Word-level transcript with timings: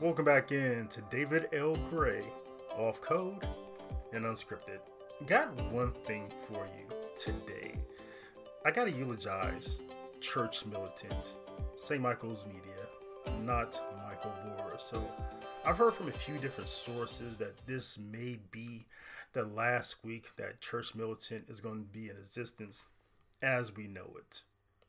Welcome 0.00 0.24
back 0.24 0.50
in 0.50 0.88
to 0.88 1.00
David 1.02 1.46
L. 1.52 1.76
Gray, 1.88 2.24
off 2.76 3.00
code 3.00 3.46
and 4.12 4.24
unscripted. 4.24 4.80
Got 5.24 5.54
one 5.70 5.92
thing 6.04 6.28
for 6.48 6.66
you 6.76 6.96
today. 7.16 7.76
I 8.66 8.72
gotta 8.72 8.90
eulogize 8.90 9.78
church 10.20 10.66
militant, 10.66 11.36
St. 11.76 12.02
Michael's 12.02 12.44
Media, 12.44 13.38
not 13.42 13.80
Michael 14.04 14.34
Voris. 14.58 14.82
So 14.82 15.00
I've 15.64 15.78
heard 15.78 15.94
from 15.94 16.08
a 16.08 16.12
few 16.12 16.38
different 16.38 16.68
sources 16.68 17.38
that 17.38 17.64
this 17.64 17.96
may 17.96 18.40
be 18.50 18.86
the 19.32 19.44
last 19.44 20.04
week 20.04 20.26
that 20.36 20.60
church 20.60 20.96
militant 20.96 21.44
is 21.48 21.60
going 21.60 21.84
to 21.84 21.88
be 21.88 22.10
in 22.10 22.16
existence 22.16 22.82
as 23.42 23.76
we 23.76 23.86
know 23.86 24.10
it. 24.18 24.42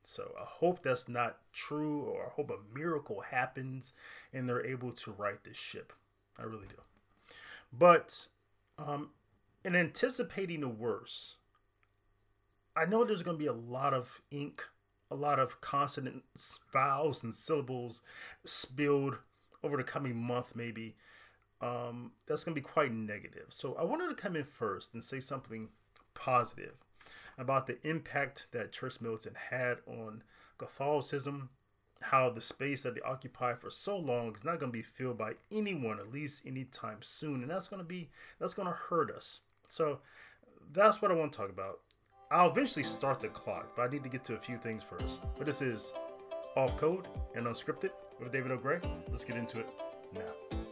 So 0.07 0.31
I 0.39 0.45
hope 0.45 0.81
that's 0.81 1.07
not 1.07 1.37
true, 1.53 2.01
or 2.01 2.25
I 2.25 2.29
hope 2.29 2.51
a 2.51 2.77
miracle 2.77 3.21
happens 3.21 3.93
and 4.33 4.47
they're 4.47 4.65
able 4.65 4.91
to 4.91 5.11
right 5.11 5.43
this 5.43 5.57
ship. 5.57 5.93
I 6.37 6.43
really 6.43 6.67
do. 6.67 6.75
But 7.71 8.27
um, 8.77 9.09
in 9.63 9.75
anticipating 9.75 10.61
the 10.61 10.69
worst, 10.69 11.35
I 12.75 12.85
know 12.85 13.03
there's 13.03 13.23
going 13.23 13.37
to 13.37 13.43
be 13.43 13.47
a 13.47 13.53
lot 13.53 13.93
of 13.93 14.21
ink, 14.31 14.63
a 15.09 15.15
lot 15.15 15.39
of 15.39 15.61
consonants, 15.61 16.59
vowels, 16.71 17.23
and 17.23 17.33
syllables 17.33 18.01
spilled 18.43 19.17
over 19.63 19.77
the 19.77 19.83
coming 19.83 20.15
month, 20.15 20.55
maybe. 20.55 20.95
Um, 21.61 22.11
that's 22.27 22.43
going 22.43 22.53
to 22.53 22.61
be 22.61 22.67
quite 22.67 22.91
negative. 22.91 23.45
So 23.49 23.75
I 23.75 23.83
wanted 23.85 24.09
to 24.09 24.15
come 24.15 24.35
in 24.35 24.43
first 24.43 24.93
and 24.93 25.03
say 25.03 25.19
something 25.19 25.69
positive 26.13 26.84
about 27.37 27.67
the 27.67 27.77
impact 27.87 28.47
that 28.51 28.71
church 28.71 29.01
militant 29.01 29.35
had 29.49 29.77
on 29.87 30.23
Catholicism, 30.57 31.49
how 32.01 32.29
the 32.29 32.41
space 32.41 32.81
that 32.81 32.95
they 32.95 33.01
occupy 33.01 33.53
for 33.53 33.69
so 33.69 33.97
long 33.97 34.35
is 34.35 34.43
not 34.43 34.59
going 34.59 34.71
to 34.71 34.77
be 34.77 34.81
filled 34.83 35.17
by 35.17 35.33
anyone, 35.51 35.99
at 35.99 36.11
least 36.11 36.41
anytime 36.45 36.97
soon, 37.01 37.41
and 37.41 37.49
that's 37.49 37.67
going 37.67 37.81
to 37.81 37.87
be 37.87 38.09
that's 38.39 38.53
going 38.53 38.67
to 38.67 38.73
hurt 38.73 39.11
us. 39.11 39.41
So 39.67 39.99
that's 40.71 41.01
what 41.01 41.11
I 41.11 41.15
want 41.15 41.31
to 41.31 41.37
talk 41.37 41.49
about. 41.49 41.79
I'll 42.31 42.49
eventually 42.49 42.83
start 42.83 43.21
the 43.21 43.27
clock, 43.27 43.75
but 43.75 43.83
I 43.83 43.91
need 43.91 44.03
to 44.03 44.09
get 44.09 44.23
to 44.25 44.35
a 44.35 44.39
few 44.39 44.57
things 44.57 44.83
first. 44.83 45.19
But 45.37 45.45
this 45.45 45.61
is 45.61 45.93
off 46.55 46.75
code 46.77 47.07
and 47.35 47.45
unscripted 47.45 47.91
with 48.19 48.31
David 48.31 48.51
L. 48.51 48.57
Gray. 48.57 48.79
Let's 49.09 49.23
get 49.23 49.37
into 49.37 49.59
it 49.59 49.67
now. 50.13 50.64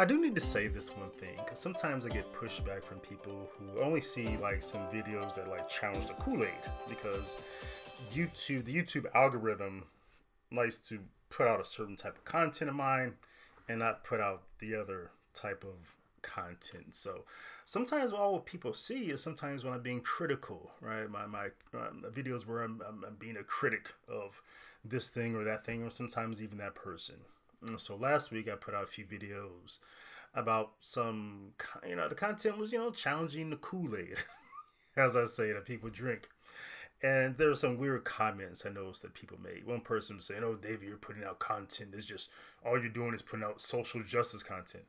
I 0.00 0.06
do 0.06 0.18
need 0.18 0.34
to 0.36 0.40
say 0.40 0.66
this 0.66 0.88
one 0.96 1.10
thing 1.10 1.34
because 1.36 1.58
sometimes 1.58 2.06
I 2.06 2.08
get 2.08 2.32
pushback 2.32 2.82
from 2.82 3.00
people 3.00 3.50
who 3.52 3.82
only 3.82 4.00
see 4.00 4.38
like 4.38 4.62
some 4.62 4.80
videos 4.86 5.34
that 5.34 5.50
like 5.50 5.68
challenge 5.68 6.06
the 6.06 6.14
Kool 6.14 6.42
Aid 6.42 6.72
because 6.88 7.36
YouTube, 8.10 8.64
the 8.64 8.74
YouTube 8.74 9.04
algorithm 9.14 9.84
likes 10.50 10.78
to 10.88 11.00
put 11.28 11.46
out 11.46 11.60
a 11.60 11.66
certain 11.66 11.96
type 11.96 12.16
of 12.16 12.24
content 12.24 12.70
of 12.70 12.76
mine 12.76 13.12
and 13.68 13.80
not 13.80 14.02
put 14.02 14.22
out 14.22 14.44
the 14.58 14.74
other 14.74 15.10
type 15.34 15.64
of 15.64 15.94
content. 16.22 16.94
So 16.94 17.24
sometimes 17.66 18.10
all 18.10 18.40
people 18.40 18.72
see 18.72 19.10
is 19.10 19.22
sometimes 19.22 19.64
when 19.64 19.74
I'm 19.74 19.82
being 19.82 20.00
critical, 20.00 20.70
right? 20.80 21.10
My 21.10 21.26
my 21.26 21.48
videos 22.08 22.46
where 22.46 22.62
I'm, 22.62 22.80
I'm, 22.88 23.04
I'm 23.06 23.16
being 23.16 23.36
a 23.36 23.44
critic 23.44 23.92
of 24.08 24.40
this 24.82 25.10
thing 25.10 25.36
or 25.36 25.44
that 25.44 25.66
thing, 25.66 25.82
or 25.82 25.90
sometimes 25.90 26.42
even 26.42 26.56
that 26.56 26.74
person. 26.74 27.16
So 27.76 27.96
last 27.96 28.30
week 28.30 28.48
I 28.50 28.54
put 28.56 28.74
out 28.74 28.84
a 28.84 28.86
few 28.86 29.04
videos 29.04 29.80
about 30.34 30.72
some, 30.80 31.52
you 31.86 31.96
know, 31.96 32.08
the 32.08 32.14
content 32.14 32.58
was, 32.58 32.72
you 32.72 32.78
know, 32.78 32.90
challenging 32.90 33.50
the 33.50 33.56
Kool 33.56 33.96
Aid, 33.96 34.16
as 34.96 35.16
I 35.16 35.26
say, 35.26 35.52
that 35.52 35.66
people 35.66 35.90
drink. 35.90 36.28
And 37.02 37.36
there 37.38 37.48
were 37.48 37.54
some 37.54 37.78
weird 37.78 38.04
comments 38.04 38.64
I 38.64 38.70
noticed 38.70 39.02
that 39.02 39.14
people 39.14 39.38
made. 39.42 39.64
One 39.64 39.80
person 39.80 40.16
was 40.16 40.26
saying, 40.26 40.44
"Oh, 40.44 40.54
David, 40.54 40.82
you're 40.82 40.98
putting 40.98 41.24
out 41.24 41.38
content. 41.38 41.94
It's 41.94 42.04
just 42.04 42.30
all 42.64 42.78
you're 42.78 42.90
doing 42.90 43.14
is 43.14 43.22
putting 43.22 43.44
out 43.44 43.62
social 43.62 44.02
justice 44.02 44.42
content." 44.42 44.84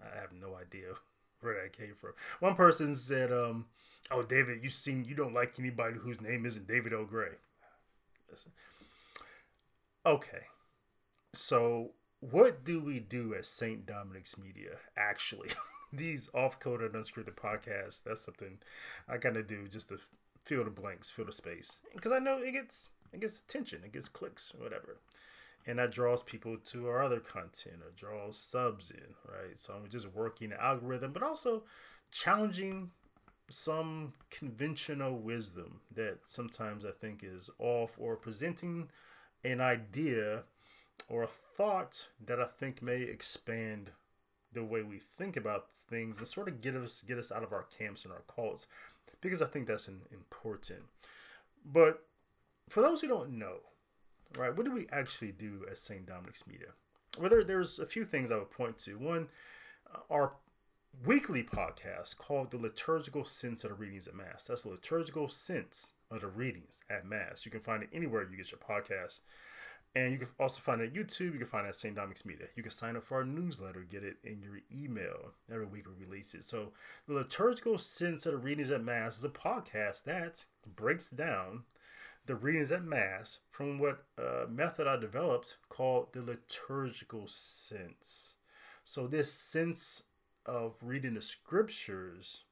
I 0.00 0.18
have 0.18 0.32
no 0.32 0.54
idea 0.54 0.94
where 1.40 1.62
that 1.62 1.76
came 1.76 1.94
from. 1.94 2.12
One 2.40 2.54
person 2.54 2.96
said, 2.96 3.30
um, 3.30 3.66
"Oh, 4.10 4.22
David, 4.22 4.62
you 4.62 4.70
seem 4.70 5.04
you 5.06 5.14
don't 5.14 5.34
like 5.34 5.58
anybody 5.58 5.98
whose 5.98 6.22
name 6.22 6.46
isn't 6.46 6.66
David 6.66 6.94
L. 6.94 7.04
Gray." 7.04 7.32
Okay, 10.06 10.46
so, 11.32 11.92
what 12.20 12.64
do 12.64 12.82
we 12.82 13.00
do 13.00 13.34
at 13.34 13.46
St. 13.46 13.86
Dominic's 13.86 14.36
Media? 14.38 14.76
Actually, 14.96 15.50
these 15.92 16.28
off-coded 16.34 16.92
unscripted 16.92 17.34
podcasts. 17.34 18.02
That's 18.02 18.22
something 18.22 18.58
I 19.08 19.18
kind 19.18 19.36
of 19.36 19.46
do 19.46 19.68
just 19.68 19.88
to 19.88 19.98
fill 20.44 20.64
the 20.64 20.70
blanks, 20.70 21.10
fill 21.10 21.26
the 21.26 21.32
space, 21.32 21.78
because 21.94 22.12
I 22.12 22.18
know 22.18 22.38
it 22.38 22.52
gets 22.52 22.88
it 23.12 23.20
gets 23.20 23.40
attention, 23.40 23.82
it 23.84 23.92
gets 23.92 24.08
clicks, 24.08 24.52
whatever, 24.58 24.98
and 25.66 25.78
that 25.78 25.92
draws 25.92 26.22
people 26.22 26.56
to 26.56 26.88
our 26.88 27.02
other 27.02 27.20
content 27.20 27.76
or 27.82 27.90
draws 27.96 28.38
subs 28.38 28.90
in, 28.90 29.14
right? 29.26 29.58
So 29.58 29.74
I'm 29.74 29.88
just 29.88 30.12
working 30.14 30.50
the 30.50 30.62
algorithm, 30.62 31.12
but 31.12 31.22
also 31.22 31.64
challenging 32.10 32.90
some 33.50 34.12
conventional 34.30 35.18
wisdom 35.18 35.80
that 35.94 36.18
sometimes 36.24 36.84
I 36.84 36.90
think 36.90 37.22
is 37.22 37.48
off 37.58 37.92
or 37.98 38.16
presenting 38.16 38.88
an 39.44 39.60
idea 39.60 40.44
or 41.08 41.22
a 41.22 41.26
thought 41.26 42.08
that 42.24 42.40
I 42.40 42.44
think 42.44 42.82
may 42.82 43.02
expand 43.02 43.90
the 44.52 44.64
way 44.64 44.82
we 44.82 44.98
think 44.98 45.36
about 45.36 45.66
things 45.88 46.18
and 46.18 46.26
sort 46.26 46.48
of 46.48 46.60
get 46.60 46.74
us 46.74 47.02
get 47.06 47.18
us 47.18 47.32
out 47.32 47.42
of 47.42 47.52
our 47.52 47.66
camps 47.76 48.04
and 48.04 48.12
our 48.12 48.22
cults 48.34 48.66
because 49.20 49.42
I 49.42 49.46
think 49.46 49.66
that's 49.66 49.88
an, 49.88 50.00
important. 50.12 50.82
But 51.64 52.04
for 52.68 52.82
those 52.82 53.00
who 53.00 53.08
don't 53.08 53.38
know, 53.38 53.56
right, 54.36 54.54
what 54.54 54.64
do 54.64 54.72
we 54.72 54.86
actually 54.92 55.32
do 55.32 55.64
at 55.70 55.78
St. 55.78 56.06
Dominic's 56.06 56.46
Media? 56.46 56.68
Well, 57.18 57.30
there, 57.30 57.44
there's 57.44 57.78
a 57.78 57.86
few 57.86 58.04
things 58.04 58.30
I 58.30 58.36
would 58.36 58.50
point 58.50 58.78
to. 58.78 58.94
One, 58.98 59.28
uh, 59.92 59.98
our 60.10 60.32
weekly 61.04 61.42
podcast 61.42 62.18
called 62.18 62.50
The 62.50 62.58
Liturgical 62.58 63.24
Sense 63.24 63.64
of 63.64 63.70
the 63.70 63.76
Readings 63.76 64.06
at 64.06 64.14
Mass. 64.14 64.44
That's 64.44 64.62
the 64.62 64.70
liturgical 64.70 65.28
sense 65.28 65.92
of 66.10 66.20
the 66.20 66.28
readings 66.28 66.80
at 66.88 67.06
Mass. 67.06 67.44
You 67.44 67.50
can 67.50 67.60
find 67.60 67.82
it 67.82 67.90
anywhere 67.92 68.26
you 68.30 68.36
get 68.36 68.52
your 68.52 68.60
podcast. 68.60 69.20
And 69.94 70.12
you 70.12 70.18
can 70.18 70.28
also 70.38 70.60
find 70.60 70.80
it 70.80 70.86
at 70.86 70.94
YouTube. 70.94 71.32
You 71.32 71.38
can 71.38 71.46
find 71.46 71.66
it 71.66 71.70
at 71.70 71.76
St. 71.76 71.94
Dominic's 71.94 72.24
Media. 72.24 72.46
You 72.54 72.62
can 72.62 72.70
sign 72.70 72.96
up 72.96 73.04
for 73.04 73.16
our 73.16 73.24
newsletter, 73.24 73.86
get 73.90 74.04
it 74.04 74.16
in 74.22 74.42
your 74.42 74.60
email 74.72 75.32
every 75.50 75.66
week 75.66 75.86
we 75.86 76.04
release 76.04 76.34
it. 76.34 76.44
So, 76.44 76.72
the 77.06 77.14
liturgical 77.14 77.78
sense 77.78 78.26
of 78.26 78.32
the 78.32 78.38
readings 78.38 78.70
at 78.70 78.84
Mass 78.84 79.18
is 79.18 79.24
a 79.24 79.28
podcast 79.28 80.04
that 80.04 80.44
breaks 80.76 81.10
down 81.10 81.64
the 82.26 82.36
readings 82.36 82.70
at 82.70 82.84
Mass 82.84 83.38
from 83.50 83.78
what 83.78 84.04
uh, 84.18 84.44
method 84.48 84.86
I 84.86 84.96
developed 84.96 85.56
called 85.70 86.12
the 86.12 86.22
liturgical 86.22 87.26
sense. 87.26 88.36
So, 88.84 89.06
this 89.06 89.32
sense 89.32 90.04
of 90.46 90.74
reading 90.82 91.14
the 91.14 91.22
scriptures 91.22 92.44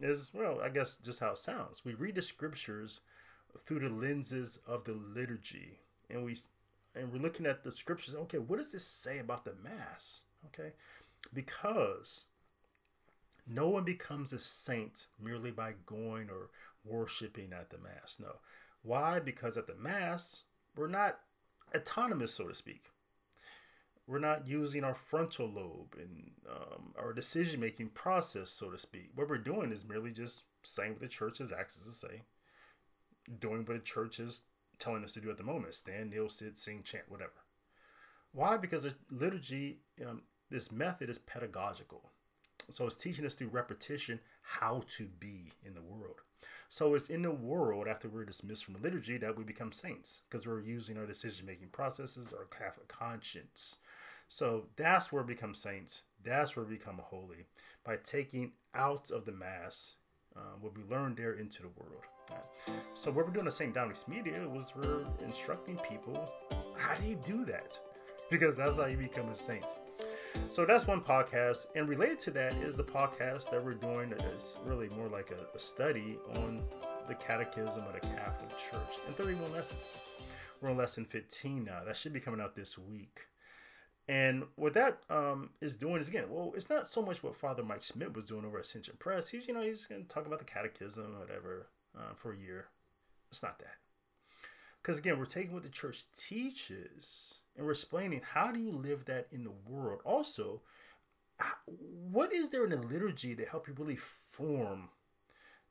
is, 0.00 0.30
well, 0.32 0.60
I 0.62 0.70
guess 0.70 0.96
just 0.96 1.20
how 1.20 1.32
it 1.32 1.38
sounds. 1.38 1.84
We 1.84 1.94
read 1.94 2.14
the 2.14 2.22
scriptures 2.22 3.00
through 3.66 3.80
the 3.80 3.90
lenses 3.90 4.58
of 4.66 4.84
the 4.84 4.92
liturgy, 4.92 5.78
and 6.08 6.24
we 6.24 6.36
and 6.94 7.12
we're 7.12 7.18
looking 7.22 7.46
at 7.46 7.62
the 7.62 7.72
scriptures. 7.72 8.14
Okay, 8.14 8.38
what 8.38 8.58
does 8.58 8.72
this 8.72 8.84
say 8.84 9.18
about 9.18 9.44
the 9.44 9.54
Mass? 9.62 10.22
Okay, 10.46 10.72
because 11.32 12.24
no 13.46 13.68
one 13.68 13.84
becomes 13.84 14.32
a 14.32 14.38
saint 14.38 15.06
merely 15.22 15.50
by 15.50 15.74
going 15.86 16.30
or 16.30 16.50
worshiping 16.84 17.52
at 17.52 17.70
the 17.70 17.78
Mass. 17.78 18.18
No. 18.20 18.36
Why? 18.82 19.18
Because 19.18 19.56
at 19.56 19.66
the 19.66 19.74
Mass, 19.74 20.42
we're 20.76 20.88
not 20.88 21.18
autonomous, 21.74 22.34
so 22.34 22.48
to 22.48 22.54
speak. 22.54 22.84
We're 24.06 24.18
not 24.18 24.48
using 24.48 24.82
our 24.82 24.94
frontal 24.94 25.48
lobe 25.48 25.96
and 25.96 26.32
um, 26.50 26.94
our 26.98 27.12
decision 27.12 27.60
making 27.60 27.90
process, 27.90 28.50
so 28.50 28.70
to 28.70 28.78
speak. 28.78 29.10
What 29.14 29.28
we're 29.28 29.38
doing 29.38 29.70
is 29.70 29.84
merely 29.84 30.10
just 30.10 30.42
saying 30.62 30.92
what 30.92 31.00
the 31.00 31.08
church 31.08 31.38
has 31.38 31.52
access 31.52 31.84
to 31.84 31.92
say, 31.92 32.22
doing 33.38 33.58
what 33.58 33.74
the 33.74 33.78
church 33.78 34.18
is 34.18 34.42
telling 34.80 35.04
us 35.04 35.12
to 35.12 35.20
do 35.20 35.30
at 35.30 35.36
the 35.36 35.44
moment 35.44 35.74
stand, 35.74 36.10
kneel, 36.10 36.28
sit, 36.28 36.58
sing, 36.58 36.82
chant, 36.82 37.04
whatever. 37.08 37.32
Why? 38.32 38.56
Because 38.56 38.82
the 38.82 38.94
liturgy, 39.10 39.78
um, 40.06 40.22
this 40.50 40.72
method 40.72 41.10
is 41.10 41.18
pedagogical. 41.18 42.10
So 42.70 42.86
it's 42.86 42.96
teaching 42.96 43.26
us 43.26 43.34
through 43.34 43.48
repetition 43.48 44.20
how 44.42 44.84
to 44.96 45.06
be 45.18 45.52
in 45.64 45.74
the 45.74 45.82
world. 45.82 46.20
So 46.68 46.94
it's 46.94 47.10
in 47.10 47.22
the 47.22 47.30
world 47.30 47.88
after 47.88 48.08
we're 48.08 48.24
dismissed 48.24 48.64
from 48.64 48.74
the 48.74 48.80
liturgy 48.80 49.18
that 49.18 49.36
we 49.36 49.42
become 49.42 49.72
saints 49.72 50.22
because 50.28 50.46
we're 50.46 50.60
using 50.60 50.96
our 50.96 51.06
decision 51.06 51.46
making 51.46 51.68
processes, 51.68 52.32
our 52.32 52.44
Catholic 52.44 52.88
conscience. 52.88 53.78
So 54.28 54.66
that's 54.76 55.10
where 55.10 55.22
we 55.24 55.34
become 55.34 55.54
saints. 55.54 56.02
That's 56.22 56.54
where 56.54 56.64
we 56.64 56.76
become 56.76 57.00
holy 57.02 57.46
by 57.84 57.96
taking 57.96 58.52
out 58.74 59.10
of 59.10 59.24
the 59.24 59.32
Mass 59.32 59.94
um, 60.36 60.60
what 60.60 60.76
we 60.76 60.84
learned 60.84 61.16
there 61.16 61.32
into 61.32 61.62
the 61.62 61.70
world. 61.76 62.04
So 62.94 63.10
what 63.10 63.26
we're 63.26 63.32
doing 63.32 63.46
at 63.46 63.52
St. 63.52 63.74
Dominic's 63.74 64.06
Media 64.06 64.46
was 64.48 64.72
we're 64.76 65.04
instructing 65.24 65.76
people 65.76 66.28
how 66.80 66.94
do 66.94 67.06
you 67.06 67.16
do 67.16 67.44
that? 67.46 67.78
Because 68.30 68.56
that's 68.56 68.76
how 68.76 68.84
you 68.84 68.96
become 68.96 69.28
a 69.30 69.34
saint. 69.34 69.64
So 70.50 70.64
that's 70.64 70.86
one 70.86 71.00
podcast, 71.00 71.66
and 71.74 71.88
related 71.88 72.20
to 72.20 72.30
that 72.32 72.52
is 72.54 72.76
the 72.76 72.84
podcast 72.84 73.50
that 73.50 73.64
we're 73.64 73.74
doing 73.74 74.10
that 74.10 74.22
is 74.36 74.56
really 74.64 74.88
more 74.90 75.08
like 75.08 75.32
a, 75.32 75.56
a 75.56 75.58
study 75.58 76.16
on 76.36 76.62
the 77.08 77.16
Catechism 77.16 77.82
of 77.82 77.92
the 77.92 78.00
Catholic 78.00 78.50
Church 78.50 78.98
and 79.08 79.16
31 79.16 79.50
lessons. 79.50 79.96
We're 80.60 80.70
on 80.70 80.76
lesson 80.76 81.06
15 81.06 81.64
now. 81.64 81.80
That 81.84 81.96
should 81.96 82.12
be 82.12 82.20
coming 82.20 82.40
out 82.40 82.54
this 82.54 82.78
week. 82.78 83.18
And 84.06 84.44
what 84.54 84.74
that 84.74 84.98
um, 85.10 85.50
is 85.60 85.74
doing 85.74 86.00
is 86.00 86.06
again, 86.06 86.26
well, 86.30 86.52
it's 86.54 86.70
not 86.70 86.86
so 86.86 87.02
much 87.02 87.24
what 87.24 87.34
Father 87.34 87.64
Mike 87.64 87.82
Schmitz 87.82 88.14
was 88.14 88.26
doing 88.26 88.44
over 88.44 88.58
at 88.58 88.64
Ascension 88.64 88.94
Press. 89.00 89.28
He's, 89.28 89.48
you 89.48 89.54
know, 89.54 89.62
he's 89.62 89.86
going 89.86 90.02
to 90.02 90.08
talk 90.08 90.26
about 90.26 90.38
the 90.38 90.44
catechism, 90.44 91.18
whatever, 91.18 91.66
uh, 91.96 92.14
for 92.14 92.32
a 92.32 92.38
year. 92.38 92.68
It's 93.30 93.42
not 93.42 93.58
that. 93.58 93.76
Because 94.82 94.98
again, 94.98 95.18
we're 95.18 95.26
taking 95.26 95.52
what 95.52 95.62
the 95.62 95.68
church 95.68 96.04
teaches 96.16 97.40
and 97.56 97.66
we're 97.66 97.72
explaining 97.72 98.22
how 98.32 98.50
do 98.50 98.58
you 98.58 98.72
live 98.72 99.04
that 99.06 99.26
in 99.30 99.44
the 99.44 99.52
world. 99.68 100.00
Also, 100.04 100.62
what 102.10 102.32
is 102.32 102.50
there 102.50 102.64
in 102.64 102.70
the 102.70 102.80
liturgy 102.80 103.34
to 103.34 103.44
help 103.44 103.68
you 103.68 103.74
really 103.78 103.96
form 103.96 104.88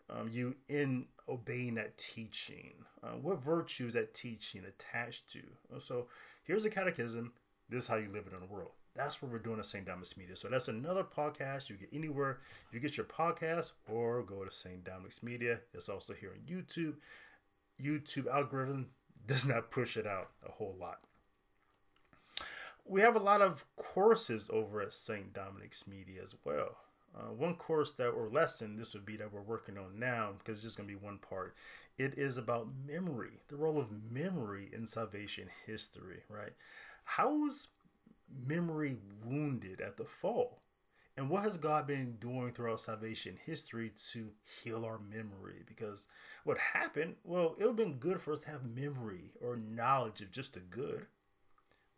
um, 0.10 0.30
you 0.32 0.56
in 0.68 1.06
obeying 1.28 1.76
that 1.76 1.98
teaching? 1.98 2.74
Uh, 3.04 3.14
what 3.14 3.42
virtues 3.42 3.94
that 3.94 4.14
teaching 4.14 4.64
attached 4.66 5.30
to? 5.32 5.42
So 5.80 6.08
here's 6.44 6.66
a 6.66 6.70
catechism. 6.70 7.34
This 7.70 7.84
is 7.84 7.90
how 7.90 7.96
you 7.96 8.10
live 8.12 8.28
it 8.28 8.34
in 8.34 8.40
the 8.40 8.54
world. 8.54 8.72
That's 9.00 9.22
what 9.22 9.32
we're 9.32 9.40
doing 9.40 9.60
at 9.60 9.66
St. 9.66 9.86
Dominic's 9.86 10.18
Media. 10.18 10.36
So 10.36 10.50
that's 10.50 10.68
another 10.68 11.06
podcast 11.06 11.70
you 11.70 11.78
get 11.78 11.88
anywhere 11.94 12.40
you 12.74 12.82
get 12.82 12.98
your 12.98 13.06
podcast 13.06 13.72
or 13.90 14.24
go 14.24 14.44
to 14.44 14.52
St. 14.52 14.84
Dominic's 14.84 15.24
Media. 15.24 15.62
It's 15.74 15.88
also 15.88 16.12
here 16.12 16.32
on 16.36 16.42
YouTube. 16.54 16.96
YouTube 17.82 18.28
algorithm 18.28 18.88
does 19.26 19.46
not 19.46 19.72
push 19.72 19.96
it 19.96 20.06
out 20.06 20.32
a 20.46 20.52
whole 20.52 20.76
lot. 20.78 21.00
We 22.86 23.00
have 23.00 23.16
a 23.16 23.20
lot 23.20 23.42
of 23.42 23.64
courses 23.78 24.50
over 24.52 24.82
at 24.82 24.92
St. 24.92 25.32
Dominic's 25.32 25.88
Media 25.88 26.22
as 26.22 26.36
well. 26.44 26.76
Uh, 27.16 27.32
one 27.32 27.56
course 27.56 27.94
that 27.94 28.10
or 28.10 28.28
lesson 28.28 28.76
this 28.76 28.94
would 28.94 29.06
be 29.06 29.16
that 29.16 29.32
we're 29.32 29.40
working 29.40 29.78
on 29.78 29.98
now 29.98 30.32
because 30.40 30.58
it's 30.58 30.64
just 30.64 30.78
going 30.78 30.90
to 30.90 30.94
be 30.94 31.00
one 31.00 31.18
part 31.18 31.56
it 31.98 32.16
is 32.18 32.38
about 32.38 32.68
memory 32.86 33.42
the 33.48 33.56
role 33.56 33.80
of 33.80 34.12
memory 34.12 34.70
in 34.72 34.86
salvation 34.86 35.48
history 35.66 36.20
right 36.30 36.54
how 37.04 37.34
was 37.34 37.70
memory 38.46 38.98
wounded 39.26 39.82
at 39.82 39.98
the 39.98 40.06
fall 40.06 40.62
and 41.18 41.30
what 41.30 41.44
has 41.44 41.58
god 41.58 41.88
been 41.88 42.16
doing 42.20 42.52
throughout 42.52 42.80
salvation 42.80 43.38
history 43.46 43.92
to 44.12 44.30
heal 44.64 44.86
our 44.86 45.00
memory 45.00 45.64
because 45.66 46.08
what 46.44 46.58
happened 46.58 47.16
well 47.24 47.56
it 47.58 47.62
would 47.62 47.68
have 47.68 47.76
been 47.76 47.98
good 47.98 48.22
for 48.22 48.32
us 48.32 48.42
to 48.42 48.50
have 48.50 48.64
memory 48.66 49.32
or 49.42 49.58
knowledge 49.58 50.22
of 50.22 50.32
just 50.32 50.54
the 50.54 50.60
good 50.60 51.08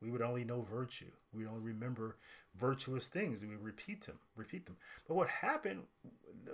we 0.02 0.10
would 0.10 0.22
only 0.22 0.44
know 0.44 0.62
virtue. 0.62 1.12
We 1.32 1.44
would 1.44 1.52
only 1.52 1.62
remember 1.62 2.18
virtuous 2.56 3.08
things. 3.08 3.44
And 3.44 3.52
we 3.52 3.58
repeat 3.58 4.06
them, 4.06 4.18
repeat 4.36 4.66
them. 4.66 4.78
But 5.08 5.16
what 5.16 5.28
happened 5.28 5.84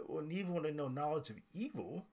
when 0.05 0.31
Eve 0.31 0.49
wanted 0.49 0.71
to 0.71 0.75
know 0.75 0.89
knowledge 0.89 1.29
of 1.29 1.37
evil? 1.53 2.05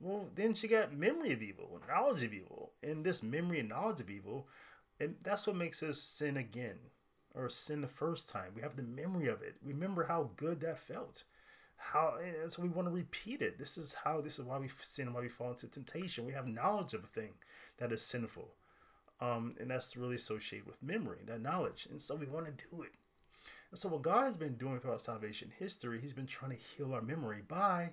Well, 0.00 0.28
then 0.34 0.54
she 0.54 0.68
got 0.68 0.92
memory 0.92 1.32
of 1.32 1.42
evil, 1.42 1.80
knowledge 1.88 2.22
of 2.22 2.34
evil, 2.34 2.72
and 2.82 3.02
this 3.02 3.22
memory 3.22 3.60
and 3.60 3.68
knowledge 3.68 4.00
of 4.00 4.10
evil, 4.10 4.46
and 5.00 5.16
that's 5.22 5.46
what 5.46 5.56
makes 5.56 5.82
us 5.82 6.00
sin 6.00 6.36
again, 6.36 6.78
or 7.34 7.48
sin 7.48 7.80
the 7.80 7.88
first 7.88 8.28
time. 8.28 8.52
We 8.54 8.62
have 8.62 8.76
the 8.76 8.82
memory 8.82 9.28
of 9.28 9.42
it. 9.42 9.56
Remember 9.62 10.04
how 10.04 10.30
good 10.36 10.60
that 10.60 10.78
felt. 10.78 11.24
How 11.76 12.18
and 12.22 12.50
so 12.50 12.62
we 12.62 12.68
want 12.68 12.88
to 12.88 12.94
repeat 12.94 13.42
it. 13.42 13.58
This 13.58 13.76
is 13.76 13.94
how. 14.04 14.20
This 14.20 14.38
is 14.38 14.44
why 14.44 14.58
we 14.58 14.70
sin. 14.80 15.12
Why 15.12 15.20
we 15.20 15.28
fall 15.28 15.50
into 15.50 15.68
temptation. 15.68 16.26
We 16.26 16.32
have 16.32 16.46
knowledge 16.46 16.94
of 16.94 17.04
a 17.04 17.08
thing 17.08 17.34
that 17.78 17.92
is 17.92 18.02
sinful 18.02 18.48
um, 19.20 19.54
and 19.58 19.70
that's 19.70 19.96
really 19.96 20.16
associated 20.16 20.66
with 20.66 20.82
memory, 20.82 21.18
that 21.26 21.40
knowledge. 21.40 21.86
And 21.90 22.00
so 22.00 22.14
we 22.14 22.26
want 22.26 22.46
to 22.46 22.66
do 22.70 22.82
it. 22.82 22.92
And 23.70 23.78
so 23.78 23.88
what 23.88 24.02
God 24.02 24.24
has 24.24 24.36
been 24.36 24.56
doing 24.56 24.78
throughout 24.78 25.00
salvation 25.00 25.52
history, 25.58 26.00
He's 26.00 26.12
been 26.12 26.26
trying 26.26 26.52
to 26.52 26.56
heal 26.56 26.94
our 26.94 27.02
memory 27.02 27.42
by, 27.46 27.92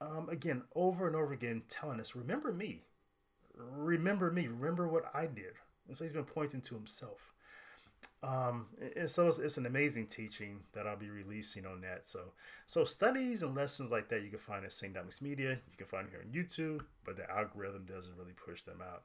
um, 0.00 0.28
again, 0.30 0.62
over 0.74 1.06
and 1.06 1.16
over 1.16 1.32
again, 1.32 1.62
telling 1.68 2.00
us, 2.00 2.14
"Remember 2.14 2.52
me, 2.52 2.84
remember 3.54 4.30
me, 4.30 4.46
remember 4.46 4.88
what 4.88 5.10
I 5.14 5.26
did." 5.26 5.54
And 5.88 5.96
so 5.96 6.04
He's 6.04 6.12
been 6.12 6.24
pointing 6.24 6.60
to 6.62 6.74
Himself. 6.74 7.32
Um, 8.22 8.66
and 8.96 9.08
so 9.08 9.28
it's, 9.28 9.38
it's, 9.38 9.58
an 9.58 9.66
amazing 9.66 10.06
teaching 10.06 10.60
that 10.72 10.86
I'll 10.86 10.96
be 10.96 11.10
releasing 11.10 11.66
on 11.66 11.80
that. 11.82 12.06
So, 12.06 12.20
so 12.66 12.84
studies 12.84 13.42
and 13.42 13.54
lessons 13.54 13.90
like 13.90 14.08
that 14.08 14.22
you 14.22 14.30
can 14.30 14.38
find 14.38 14.64
at 14.64 14.72
St. 14.72 14.92
Dominic's 14.92 15.22
Media. 15.22 15.50
You 15.50 15.76
can 15.76 15.86
find 15.86 16.08
here 16.08 16.24
on 16.24 16.32
YouTube, 16.32 16.84
but 17.04 17.16
the 17.16 17.30
algorithm 17.30 17.86
doesn't 17.86 18.16
really 18.16 18.32
push 18.32 18.62
them 18.62 18.80
out. 18.80 19.02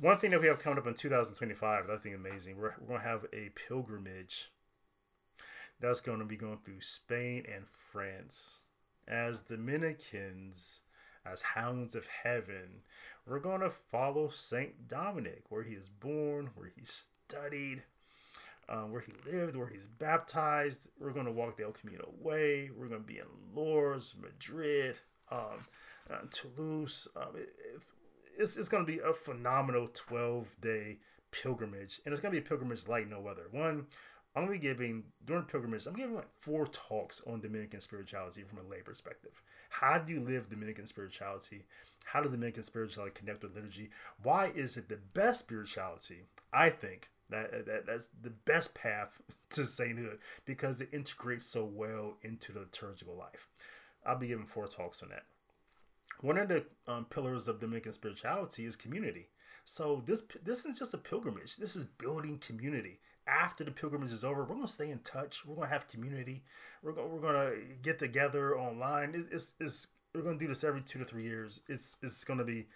One 0.00 0.18
thing 0.18 0.32
that 0.32 0.40
we 0.40 0.48
have 0.48 0.58
coming 0.58 0.78
up 0.78 0.86
in 0.88 0.94
2025, 0.94 1.88
I 1.88 1.96
think 1.96 2.16
amazing. 2.16 2.56
We're, 2.56 2.74
we're 2.80 2.88
going 2.88 3.00
to 3.00 3.06
have 3.06 3.26
a 3.32 3.50
pilgrimage 3.68 4.50
that's 5.80 6.00
going 6.00 6.18
to 6.18 6.24
be 6.24 6.36
going 6.36 6.58
through 6.64 6.80
Spain 6.80 7.44
and 7.52 7.64
France. 7.92 8.60
As 9.06 9.42
Dominicans, 9.42 10.80
as 11.24 11.42
hounds 11.42 11.94
of 11.94 12.06
heaven, 12.06 12.82
we're 13.26 13.38
going 13.38 13.60
to 13.60 13.70
follow 13.70 14.28
Saint 14.28 14.88
Dominic, 14.88 15.44
where 15.48 15.62
he 15.62 15.74
is 15.74 15.88
born, 15.88 16.50
where 16.54 16.68
he 16.68 16.84
studied, 16.84 17.82
um, 18.68 18.92
where 18.92 19.00
he 19.00 19.12
lived, 19.30 19.56
where 19.56 19.68
he's 19.68 19.86
baptized. 19.86 20.88
We're 20.98 21.12
going 21.12 21.26
to 21.26 21.32
walk 21.32 21.56
the 21.56 21.64
El 21.64 21.72
Camino 21.72 22.12
way. 22.20 22.70
We're 22.76 22.88
going 22.88 23.02
to 23.02 23.06
be 23.06 23.18
in 23.18 23.26
Lourdes, 23.54 24.14
Madrid, 24.20 25.00
um, 25.30 25.66
uh, 26.10 26.18
Toulouse. 26.30 27.08
Um, 27.16 27.36
it, 27.36 27.50
it, 27.74 27.82
it's, 28.38 28.56
it's 28.56 28.68
going 28.68 28.84
to 28.84 28.92
be 28.92 28.98
a 28.98 29.12
phenomenal 29.12 29.88
12 29.88 30.60
day 30.60 30.98
pilgrimage. 31.30 32.00
And 32.04 32.12
it's 32.12 32.20
going 32.20 32.34
to 32.34 32.40
be 32.40 32.44
a 32.44 32.48
pilgrimage 32.48 32.86
like 32.88 33.08
no 33.08 33.26
other. 33.26 33.44
One, 33.50 33.86
I'm 34.34 34.46
to 34.46 34.52
be 34.52 34.58
giving, 34.58 35.04
during 35.24 35.44
pilgrimage, 35.44 35.86
I'm 35.86 35.94
giving 35.94 36.16
like 36.16 36.28
four 36.40 36.66
talks 36.66 37.22
on 37.26 37.40
Dominican 37.40 37.80
spirituality 37.80 38.42
from 38.42 38.58
a 38.58 38.68
lay 38.68 38.80
perspective. 38.80 39.42
How 39.70 39.98
do 39.98 40.12
you 40.12 40.20
live 40.20 40.48
Dominican 40.48 40.86
spirituality? 40.86 41.64
How 42.04 42.20
does 42.20 42.32
Dominican 42.32 42.64
spirituality 42.64 43.14
connect 43.14 43.42
with 43.42 43.54
liturgy? 43.54 43.90
Why 44.22 44.50
is 44.54 44.76
it 44.76 44.88
the 44.88 44.98
best 45.14 45.40
spirituality? 45.40 46.22
I 46.52 46.70
think 46.70 47.10
that, 47.30 47.66
that 47.66 47.86
that's 47.86 48.08
the 48.22 48.30
best 48.30 48.74
path 48.74 49.20
to 49.50 49.64
sainthood 49.64 50.18
because 50.44 50.80
it 50.80 50.88
integrates 50.92 51.46
so 51.46 51.64
well 51.64 52.16
into 52.22 52.52
the 52.52 52.60
liturgical 52.60 53.14
life. 53.14 53.48
I'll 54.04 54.18
be 54.18 54.28
giving 54.28 54.46
four 54.46 54.66
talks 54.66 55.02
on 55.02 55.10
that 55.10 55.24
one 56.20 56.38
of 56.38 56.48
the 56.48 56.64
um, 56.86 57.04
pillars 57.04 57.48
of 57.48 57.60
Dominican 57.60 57.92
spirituality 57.92 58.64
is 58.64 58.76
community. 58.76 59.28
So 59.64 60.02
this 60.06 60.22
this 60.42 60.64
is 60.64 60.78
just 60.78 60.94
a 60.94 60.98
pilgrimage. 60.98 61.56
This 61.56 61.76
is 61.76 61.84
building 61.84 62.38
community. 62.38 63.00
After 63.26 63.64
the 63.64 63.70
pilgrimage 63.70 64.12
is 64.12 64.24
over, 64.24 64.44
we're 64.44 64.54
gonna 64.54 64.68
stay 64.68 64.90
in 64.90 64.98
touch. 65.00 65.46
We're 65.46 65.54
gonna 65.54 65.68
have 65.68 65.88
community. 65.88 66.42
We're 66.82 66.92
gonna 66.92 67.08
we're 67.08 67.20
gonna 67.20 67.56
get 67.82 67.98
together 67.98 68.58
online. 68.58 69.14
It, 69.14 69.34
it's 69.34 69.54
it's 69.60 69.88
we're 70.14 70.22
gonna 70.22 70.38
do 70.38 70.48
this 70.48 70.64
every 70.64 70.82
two 70.82 70.98
to 70.98 71.04
three 71.04 71.24
years. 71.24 71.60
It's 71.68 71.96
it's 72.02 72.24
gonna 72.24 72.44
be 72.44 72.66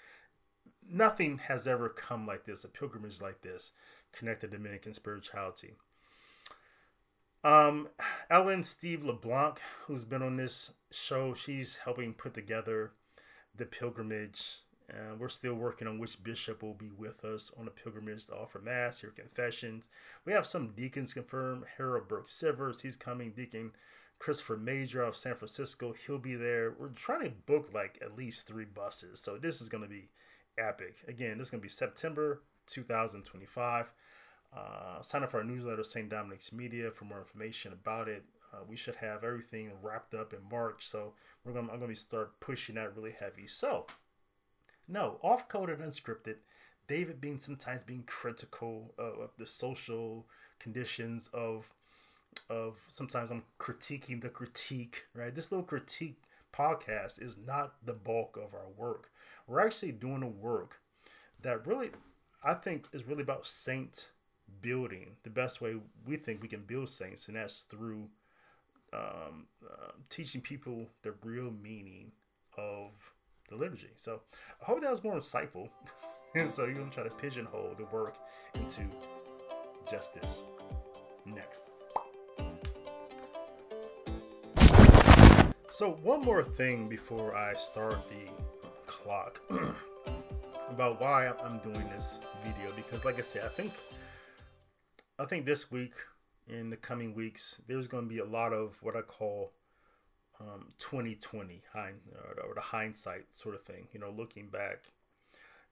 nothing 0.91 1.39
has 1.39 1.67
ever 1.67 1.89
come 1.91 2.27
like 2.27 2.45
this. 2.45 2.65
A 2.65 2.69
pilgrimage 2.69 3.21
like 3.21 3.43
this 3.43 3.73
connected 4.13 4.51
Dominican 4.51 4.95
spirituality. 4.95 5.75
Um, 7.45 7.89
Ellen 8.31 8.65
Steve 8.65 9.05
LeBlanc, 9.05 9.61
who's 9.87 10.05
been 10.05 10.23
on 10.23 10.37
this 10.37 10.73
show, 10.91 11.35
she's 11.35 11.77
helping 11.77 12.15
put 12.15 12.35
together 12.35 12.93
the 13.55 13.65
pilgrimage. 13.65 14.59
And 14.89 15.21
we're 15.21 15.29
still 15.29 15.55
working 15.55 15.87
on 15.87 15.99
which 15.99 16.23
bishop 16.23 16.63
will 16.63 16.75
be 16.75 16.91
with 16.91 17.25
us 17.25 17.53
on 17.59 17.67
the 17.67 17.71
pilgrimage 17.71 18.27
to 18.27 18.37
offer 18.37 18.59
mass, 18.59 19.01
hear 19.01 19.11
confessions. 19.11 19.89
We 20.25 20.33
have 20.33 20.47
some 20.47 20.73
deacons 20.75 21.13
confirmed. 21.13 21.65
Harold 21.77 22.09
Burke 22.09 22.29
Sivers, 22.29 22.81
he's 22.81 22.97
coming. 22.97 23.33
Deacon 23.33 23.73
Christopher 24.19 24.57
Major 24.57 25.03
of 25.03 25.15
San 25.17 25.35
Francisco, 25.35 25.95
he'll 26.07 26.19
be 26.19 26.35
there. 26.35 26.75
We're 26.79 26.89
trying 26.89 27.23
to 27.25 27.31
book 27.31 27.71
like 27.75 27.99
at 28.01 28.17
least 28.17 28.47
three 28.47 28.65
buses. 28.65 29.21
So 29.21 29.37
this 29.37 29.61
is 29.61 29.69
going 29.69 29.83
to 29.83 29.89
be 29.89 30.09
epic. 30.59 30.97
Again, 31.07 31.39
this 31.39 31.49
is 31.49 31.51
going 31.51 31.61
to 31.61 31.67
be 31.67 31.71
September 31.71 32.43
2025. 32.67 33.93
Uh, 34.57 35.01
sign 35.03 35.23
up 35.23 35.31
for 35.31 35.39
our 35.39 35.45
newsletter, 35.45 35.85
St. 35.85 36.09
Dominic's 36.09 36.53
Media, 36.53 36.91
for 36.91 37.05
more 37.05 37.19
information 37.19 37.73
about 37.73 38.09
it. 38.09 38.25
Uh, 38.53 38.65
we 38.67 38.77
should 38.77 38.97
have 38.97 39.25
everything 39.25 39.71
wrapped 39.83 40.15
up 40.15 40.33
in 40.33 40.39
March, 40.51 40.89
so 40.89 41.13
we're 41.45 41.53
gonna 41.53 41.71
I'm 41.71 41.81
gonna 41.81 41.95
start 41.95 42.41
pushing 42.41 42.77
that 42.77 42.97
really 42.97 43.13
heavy. 43.13 43.47
So, 43.47 43.87
no, 44.89 45.19
off 45.23 45.49
coded 45.49 45.81
unscripted. 45.81 46.37
David 46.87 47.21
being 47.21 47.39
sometimes 47.39 47.83
being 47.83 48.03
critical 48.05 48.95
of, 48.99 49.19
of 49.19 49.31
the 49.39 49.47
social 49.47 50.27
conditions 50.59 51.29
of 51.33 51.69
of 52.51 52.79
sometimes 52.89 53.31
I'm 53.31 53.45
critiquing 53.59 54.21
the 54.21 54.29
critique. 54.29 55.05
Right, 55.15 55.35
this 55.35 55.53
little 55.53 55.67
critique 55.67 56.23
podcast 56.55 57.21
is 57.21 57.37
not 57.47 57.75
the 57.85 57.93
bulk 57.93 58.37
of 58.37 58.55
our 58.55 58.69
work. 58.77 59.11
We're 59.47 59.61
actually 59.65 59.93
doing 59.93 60.23
a 60.23 60.29
work 60.29 60.81
that 61.43 61.67
really 61.67 61.91
I 62.43 62.55
think 62.55 62.87
is 62.93 63.07
really 63.07 63.23
about 63.23 63.47
saint 63.47 64.09
building. 64.63 65.17
The 65.23 65.31
best 65.31 65.61
way 65.61 65.77
we 66.07 66.17
think 66.17 66.41
we 66.41 66.49
can 66.49 66.63
build 66.63 66.89
saints, 66.89 67.29
and 67.29 67.37
that's 67.37 67.63
through 67.63 68.09
um, 68.93 69.47
uh, 69.65 69.93
teaching 70.09 70.41
people 70.41 70.87
the 71.03 71.13
real 71.23 71.51
meaning 71.63 72.13
of 72.57 72.91
the 73.49 73.57
liturgy. 73.57 73.91
So 73.97 74.21
I 74.61 74.65
hope 74.65 74.83
that 74.83 74.91
was 74.91 75.03
more 75.03 75.15
insightful. 75.19 75.69
and 76.35 76.51
so 76.51 76.65
you're 76.65 76.75
going 76.75 76.89
to 76.89 76.95
try 76.95 77.05
to 77.05 77.15
pigeonhole 77.15 77.75
the 77.77 77.85
work 77.87 78.17
into 78.55 78.83
just 79.89 80.15
this. 80.15 80.43
Next. 81.25 81.69
So, 85.71 85.93
one 86.03 86.23
more 86.23 86.43
thing 86.43 86.89
before 86.89 87.37
I 87.37 87.55
start 87.55 87.99
the 88.09 88.29
clock 88.87 89.41
about 90.71 91.01
why 91.01 91.29
I'm 91.45 91.59
doing 91.59 91.89
this 91.91 92.19
video 92.45 92.73
because, 92.75 93.05
like 93.05 93.19
I 93.19 93.23
said, 93.23 93.45
I 93.45 93.49
think 93.49 93.75
I 95.21 95.25
think 95.25 95.47
this 95.47 95.71
week, 95.71 95.95
in 96.49 96.71
the 96.71 96.77
coming 96.77 97.15
weeks, 97.15 97.61
there's 97.69 97.87
going 97.87 98.05
to 98.05 98.09
be 98.09 98.19
a 98.19 98.25
lot 98.25 98.53
of 98.53 98.77
what 98.83 98.97
I 98.97 99.03
call 99.03 99.53
um, 100.41 100.69
2020 100.79 101.63
hind, 101.73 101.97
or 102.47 102.55
the 102.55 102.61
hindsight 102.61 103.25
sort 103.33 103.55
of 103.55 103.63
thing. 103.63 103.89
You 103.93 104.01
know, 104.01 104.11
looking 104.11 104.49
back 104.49 104.85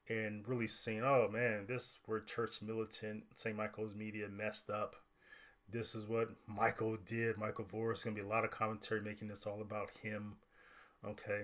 and 0.09 0.47
really 0.47 0.69
seeing, 0.69 1.03
oh 1.03 1.29
man, 1.33 1.67
this 1.67 1.99
where 2.07 2.21
church 2.21 2.63
militant 2.63 3.25
St. 3.35 3.57
Michael's 3.57 3.95
media 3.95 4.29
messed 4.29 4.71
up. 4.71 4.97
This 5.69 5.95
is 5.95 6.07
what 6.07 6.31
Michael 6.47 6.97
did. 7.07 7.39
Michael 7.39 7.65
Voris 7.65 8.05
going 8.05 8.15
to 8.15 8.23
be 8.23 8.27
a 8.27 8.31
lot 8.31 8.45
of 8.45 8.51
commentary 8.51 9.01
making 9.01 9.29
this 9.29 9.47
all 9.47 9.61
about 9.61 9.91
him. 10.03 10.37
Okay, 11.05 11.43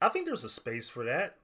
I 0.00 0.08
think 0.08 0.26
there's 0.26 0.44
a 0.44 0.48
space 0.48 0.88
for 0.88 1.04
that. 1.04 1.36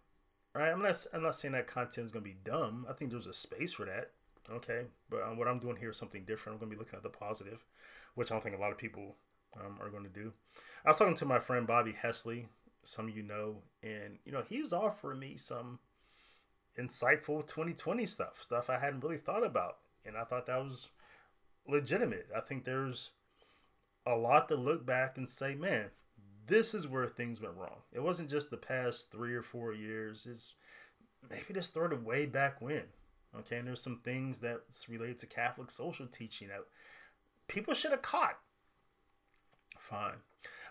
Right? 0.54 0.70
I'm 0.70 0.82
not. 0.82 1.06
I'm 1.12 1.22
not 1.22 1.36
saying 1.36 1.52
that 1.52 1.66
content 1.66 2.06
is 2.06 2.12
going 2.12 2.24
to 2.24 2.30
be 2.30 2.36
dumb. 2.44 2.86
I 2.88 2.92
think 2.92 3.10
there's 3.10 3.26
a 3.26 3.32
space 3.32 3.72
for 3.72 3.84
that. 3.86 4.10
Okay, 4.50 4.82
but 5.10 5.22
um, 5.22 5.38
what 5.38 5.48
I'm 5.48 5.58
doing 5.58 5.76
here 5.76 5.90
is 5.90 5.96
something 5.96 6.24
different. 6.24 6.54
I'm 6.54 6.60
going 6.60 6.70
to 6.70 6.76
be 6.76 6.78
looking 6.78 6.96
at 6.96 7.02
the 7.02 7.08
positive, 7.08 7.64
which 8.14 8.30
I 8.30 8.34
don't 8.34 8.42
think 8.42 8.56
a 8.56 8.60
lot 8.60 8.72
of 8.72 8.78
people 8.78 9.16
um, 9.60 9.78
are 9.80 9.90
going 9.90 10.04
to 10.04 10.10
do. 10.10 10.32
I 10.84 10.90
was 10.90 10.98
talking 10.98 11.16
to 11.16 11.26
my 11.26 11.38
friend 11.38 11.66
Bobby 11.66 11.92
Hesley, 11.92 12.46
some 12.82 13.08
of 13.08 13.16
you 13.16 13.22
know, 13.22 13.56
and 13.82 14.18
you 14.24 14.32
know 14.32 14.42
he's 14.46 14.72
offering 14.72 15.18
me 15.18 15.36
some 15.36 15.78
insightful 16.78 17.46
2020 17.46 18.06
stuff, 18.06 18.42
stuff 18.42 18.68
I 18.68 18.78
hadn't 18.78 19.02
really 19.02 19.18
thought 19.18 19.44
about, 19.44 19.78
and 20.04 20.16
I 20.16 20.24
thought 20.24 20.46
that 20.46 20.62
was 20.62 20.88
legitimate. 21.66 22.28
I 22.36 22.40
think 22.40 22.64
there's 22.64 23.10
a 24.06 24.14
lot 24.14 24.48
to 24.48 24.56
look 24.56 24.84
back 24.84 25.16
and 25.16 25.28
say, 25.28 25.54
man, 25.54 25.90
this 26.46 26.74
is 26.74 26.86
where 26.86 27.06
things 27.06 27.40
went 27.40 27.56
wrong. 27.56 27.78
It 27.92 28.02
wasn't 28.02 28.30
just 28.30 28.50
the 28.50 28.56
past 28.56 29.10
three 29.10 29.34
or 29.34 29.42
four 29.42 29.72
years. 29.72 30.26
It's 30.28 30.54
maybe 31.30 31.54
this 31.54 31.66
started 31.66 32.04
way 32.04 32.26
back 32.26 32.60
when. 32.60 32.84
Okay, 33.38 33.56
and 33.56 33.66
there's 33.66 33.82
some 33.82 34.00
things 34.04 34.38
that's 34.38 34.88
related 34.88 35.18
to 35.18 35.26
Catholic 35.26 35.70
social 35.70 36.06
teaching 36.06 36.48
that 36.48 36.60
people 37.48 37.74
should 37.74 37.90
have 37.90 38.02
caught. 38.02 38.38
Fine. 39.88 40.16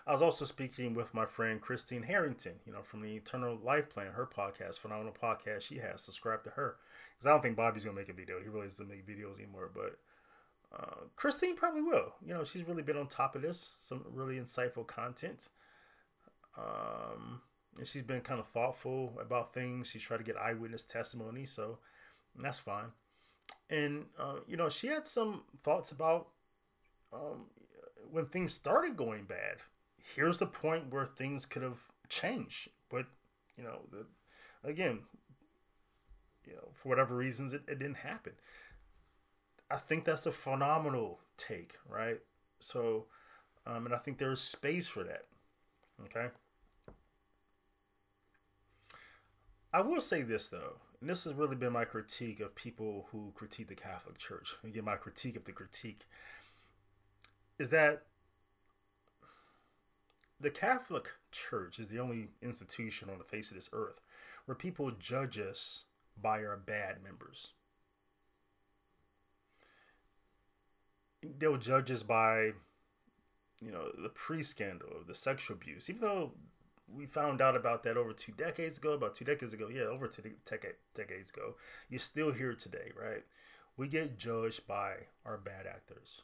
I 0.08 0.12
was 0.12 0.22
also 0.22 0.44
speaking 0.44 0.92
with 0.92 1.14
my 1.14 1.24
friend 1.24 1.60
Christine 1.60 2.02
Harrington, 2.02 2.54
you 2.66 2.72
know, 2.72 2.82
from 2.82 3.00
the 3.00 3.14
Eternal 3.14 3.56
Life 3.62 3.88
Plan, 3.88 4.10
her 4.10 4.26
podcast, 4.26 4.80
phenomenal 4.80 5.14
podcast 5.14 5.62
she 5.62 5.78
has. 5.78 6.02
Subscribe 6.02 6.42
to 6.44 6.50
her 6.50 6.76
because 7.12 7.28
I 7.28 7.30
don't 7.30 7.40
think 7.40 7.56
Bobby's 7.56 7.84
gonna 7.84 7.96
make 7.96 8.08
a 8.08 8.12
video. 8.12 8.40
He 8.40 8.48
really 8.48 8.66
doesn't 8.66 8.88
make 8.88 9.06
videos 9.06 9.38
anymore, 9.38 9.70
but 9.72 9.98
uh, 10.76 11.04
Christine 11.14 11.54
probably 11.54 11.82
will. 11.82 12.12
You 12.26 12.34
know, 12.34 12.42
she's 12.42 12.66
really 12.66 12.82
been 12.82 12.96
on 12.96 13.06
top 13.06 13.36
of 13.36 13.42
this. 13.42 13.70
Some 13.78 14.04
really 14.10 14.36
insightful 14.36 14.86
content. 14.86 15.48
Um, 16.58 17.40
and 17.78 17.86
she's 17.86 18.02
been 18.02 18.20
kind 18.20 18.40
of 18.40 18.48
thoughtful 18.48 19.16
about 19.20 19.54
things. 19.54 19.88
She's 19.88 20.02
tried 20.02 20.18
to 20.18 20.24
get 20.24 20.36
eyewitness 20.36 20.84
testimony, 20.84 21.46
so 21.46 21.78
that's 22.36 22.58
fine. 22.58 22.90
And 23.70 24.06
uh, 24.18 24.40
you 24.48 24.56
know, 24.56 24.68
she 24.68 24.88
had 24.88 25.06
some 25.06 25.44
thoughts 25.62 25.92
about 25.92 26.30
um, 27.12 27.46
when 28.10 28.26
things 28.26 28.54
started 28.54 28.96
going 28.96 29.24
bad 29.24 29.56
here's 30.14 30.38
the 30.38 30.46
point 30.46 30.92
where 30.92 31.04
things 31.04 31.46
could 31.46 31.62
have 31.62 31.82
changed, 32.08 32.68
but 32.90 33.06
you 33.56 33.64
know, 33.64 33.80
the, 33.90 34.06
again, 34.68 35.02
you 36.46 36.54
know, 36.54 36.68
for 36.74 36.88
whatever 36.88 37.14
reasons, 37.14 37.52
it, 37.52 37.62
it 37.68 37.78
didn't 37.78 37.96
happen. 37.96 38.32
I 39.70 39.76
think 39.76 40.04
that's 40.04 40.26
a 40.26 40.32
phenomenal 40.32 41.20
take, 41.36 41.74
right? 41.88 42.18
So, 42.60 43.06
um, 43.66 43.86
and 43.86 43.94
I 43.94 43.98
think 43.98 44.18
there's 44.18 44.40
space 44.40 44.86
for 44.86 45.04
that. 45.04 45.24
Okay. 46.04 46.28
I 49.72 49.80
will 49.80 50.00
say 50.00 50.22
this 50.22 50.48
though, 50.48 50.74
and 51.00 51.08
this 51.08 51.24
has 51.24 51.32
really 51.32 51.56
been 51.56 51.72
my 51.72 51.84
critique 51.84 52.40
of 52.40 52.54
people 52.54 53.08
who 53.10 53.32
critique 53.34 53.68
the 53.68 53.74
Catholic 53.74 54.18
Church. 54.18 54.54
Again, 54.62 54.84
my 54.84 54.96
critique 54.96 55.36
of 55.36 55.44
the 55.44 55.52
critique 55.52 56.02
is 57.58 57.70
that 57.70 58.02
the 60.40 60.50
Catholic 60.50 61.10
Church 61.30 61.78
is 61.78 61.88
the 61.88 61.98
only 61.98 62.28
institution 62.42 63.08
on 63.08 63.18
the 63.18 63.24
face 63.24 63.50
of 63.50 63.56
this 63.56 63.70
earth 63.72 64.00
where 64.46 64.54
people 64.54 64.90
judge 64.90 65.38
us 65.38 65.84
by 66.20 66.44
our 66.44 66.56
bad 66.56 67.02
members. 67.02 67.52
They'll 71.38 71.56
judge 71.56 71.90
us 71.90 72.02
by, 72.02 72.52
you 73.60 73.72
know, 73.72 73.90
the 73.96 74.10
pre 74.10 74.42
scandal, 74.42 74.88
of 75.00 75.06
the 75.06 75.14
sexual 75.14 75.56
abuse, 75.56 75.88
even 75.88 76.02
though 76.02 76.32
we 76.92 77.06
found 77.06 77.40
out 77.40 77.56
about 77.56 77.82
that 77.84 77.96
over 77.96 78.12
two 78.12 78.32
decades 78.32 78.76
ago, 78.76 78.92
about 78.92 79.14
two 79.14 79.24
decades 79.24 79.54
ago, 79.54 79.68
yeah, 79.72 79.82
over 79.84 80.06
two 80.06 80.22
decades 80.94 81.30
ago. 81.30 81.54
You're 81.88 82.00
still 82.00 82.32
here 82.32 82.54
today, 82.54 82.92
right? 83.00 83.24
We 83.76 83.88
get 83.88 84.18
judged 84.18 84.66
by 84.66 84.94
our 85.24 85.38
bad 85.38 85.66
actors. 85.66 86.22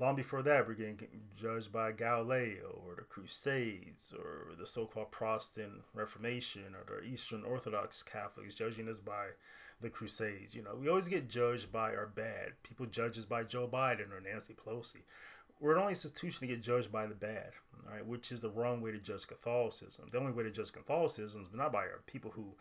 Long 0.00 0.14
before 0.14 0.42
that, 0.42 0.68
we're 0.68 0.74
getting 0.74 1.00
judged 1.34 1.72
by 1.72 1.90
Galileo 1.90 2.80
or 2.86 2.94
the 2.94 3.02
Crusades 3.02 4.14
or 4.16 4.54
the 4.56 4.64
so 4.64 4.86
called 4.86 5.10
Protestant 5.10 5.82
Reformation 5.92 6.76
or 6.76 7.00
the 7.00 7.04
Eastern 7.04 7.42
Orthodox 7.42 8.04
Catholics 8.04 8.54
judging 8.54 8.88
us 8.88 9.00
by 9.00 9.30
the 9.80 9.90
Crusades. 9.90 10.54
You 10.54 10.62
know, 10.62 10.76
we 10.76 10.88
always 10.88 11.08
get 11.08 11.28
judged 11.28 11.72
by 11.72 11.96
our 11.96 12.06
bad. 12.06 12.52
People 12.62 12.86
judge 12.86 13.18
us 13.18 13.24
by 13.24 13.42
Joe 13.42 13.66
Biden 13.66 14.12
or 14.12 14.20
Nancy 14.20 14.54
Pelosi. 14.54 15.02
We're 15.58 15.74
the 15.74 15.80
only 15.80 15.92
institution 15.92 16.40
to 16.40 16.46
get 16.46 16.62
judged 16.62 16.92
by 16.92 17.06
the 17.06 17.16
bad, 17.16 17.50
all 17.74 17.92
right, 17.92 18.06
which 18.06 18.30
is 18.30 18.40
the 18.40 18.50
wrong 18.50 18.80
way 18.80 18.92
to 18.92 18.98
judge 18.98 19.26
Catholicism. 19.26 20.10
The 20.12 20.20
only 20.20 20.30
way 20.30 20.44
to 20.44 20.50
judge 20.52 20.70
Catholicism 20.70 21.42
is 21.42 21.48
not 21.52 21.72
by 21.72 21.80
our 21.80 22.02
people 22.06 22.30
who 22.30 22.54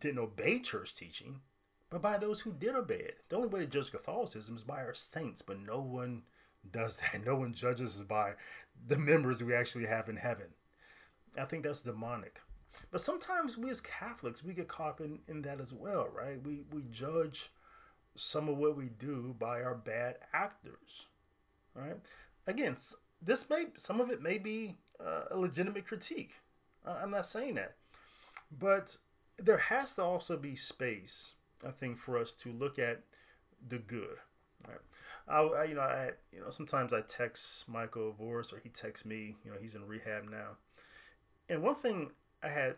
didn't 0.00 0.18
obey 0.18 0.58
church 0.58 0.94
teaching, 0.94 1.40
but 1.88 2.02
by 2.02 2.18
those 2.18 2.40
who 2.40 2.52
did 2.52 2.74
obey 2.74 2.96
it. 2.96 3.20
The 3.30 3.36
only 3.36 3.48
way 3.48 3.60
to 3.60 3.66
judge 3.66 3.90
Catholicism 3.90 4.56
is 4.56 4.64
by 4.64 4.84
our 4.84 4.92
saints, 4.92 5.40
but 5.40 5.58
no 5.58 5.80
one 5.80 6.24
does 6.72 6.98
that. 6.98 7.24
No 7.26 7.36
one 7.36 7.52
judges 7.52 7.98
us 7.98 8.04
by 8.04 8.32
the 8.86 8.98
members 8.98 9.42
we 9.42 9.54
actually 9.54 9.86
have 9.86 10.08
in 10.08 10.16
heaven. 10.16 10.46
I 11.38 11.44
think 11.44 11.64
that's 11.64 11.82
demonic. 11.82 12.40
But 12.90 13.00
sometimes 13.00 13.56
we 13.56 13.70
as 13.70 13.80
Catholics, 13.80 14.44
we 14.44 14.52
get 14.52 14.68
caught 14.68 14.88
up 14.88 15.00
in, 15.00 15.20
in 15.28 15.42
that 15.42 15.60
as 15.60 15.72
well, 15.72 16.08
right? 16.14 16.42
We, 16.44 16.62
we 16.72 16.82
judge 16.90 17.50
some 18.16 18.48
of 18.48 18.58
what 18.58 18.76
we 18.76 18.88
do 18.88 19.34
by 19.38 19.62
our 19.62 19.74
bad 19.74 20.16
actors, 20.32 21.06
right? 21.74 21.96
Again, 22.46 22.76
this 23.22 23.48
may, 23.48 23.66
some 23.76 24.00
of 24.00 24.10
it 24.10 24.22
may 24.22 24.38
be 24.38 24.76
uh, 25.04 25.24
a 25.30 25.36
legitimate 25.36 25.86
critique. 25.86 26.34
I'm 26.86 27.10
not 27.10 27.26
saying 27.26 27.54
that. 27.54 27.74
But 28.58 28.96
there 29.38 29.58
has 29.58 29.94
to 29.96 30.02
also 30.02 30.36
be 30.36 30.54
space, 30.54 31.32
I 31.66 31.70
think, 31.70 31.98
for 31.98 32.18
us 32.18 32.34
to 32.34 32.52
look 32.52 32.78
at 32.78 33.00
the 33.68 33.78
good, 33.78 34.18
right? 34.68 34.78
I, 35.26 35.40
I, 35.40 35.64
you 35.64 35.74
know, 35.74 35.80
I, 35.80 36.10
you 36.32 36.40
know, 36.40 36.50
sometimes 36.50 36.92
I 36.92 37.00
text 37.00 37.68
Michael 37.68 38.14
Voris 38.20 38.52
or 38.52 38.58
he 38.62 38.68
texts 38.68 39.06
me. 39.06 39.36
You 39.44 39.50
know, 39.50 39.56
he's 39.60 39.74
in 39.74 39.86
rehab 39.86 40.24
now. 40.30 40.56
And 41.48 41.62
one 41.62 41.74
thing 41.74 42.10
I 42.42 42.48
had 42.48 42.76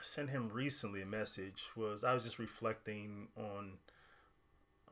sent 0.00 0.30
him 0.30 0.50
recently 0.52 1.02
a 1.02 1.06
message 1.06 1.64
was 1.76 2.04
I 2.04 2.14
was 2.14 2.24
just 2.24 2.38
reflecting 2.38 3.28
on 3.36 3.72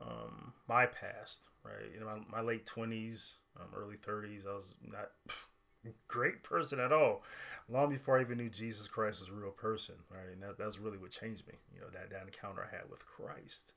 um, 0.01 0.53
my 0.67 0.85
past, 0.85 1.47
right? 1.63 1.91
You 1.93 1.99
know, 1.99 2.05
my, 2.05 2.37
my 2.37 2.41
late 2.41 2.65
twenties, 2.65 3.35
um, 3.59 3.67
early 3.75 3.97
thirties. 3.97 4.45
I 4.49 4.53
was 4.53 4.73
not 4.81 5.11
great 6.07 6.43
person 6.43 6.79
at 6.79 6.91
all. 6.91 7.23
Long 7.69 7.89
before 7.89 8.17
I 8.17 8.21
even 8.21 8.37
knew 8.37 8.49
Jesus 8.49 8.87
Christ 8.87 9.21
as 9.21 9.29
a 9.29 9.33
real 9.33 9.51
person, 9.51 9.95
right? 10.09 10.33
And 10.33 10.41
that, 10.43 10.57
that's 10.57 10.79
really 10.79 10.97
what 10.97 11.11
changed 11.11 11.47
me. 11.47 11.53
You 11.73 11.81
know, 11.81 11.87
that 11.93 12.09
that 12.09 12.23
encounter 12.23 12.67
I 12.69 12.75
had 12.75 12.89
with 12.89 13.05
Christ. 13.05 13.73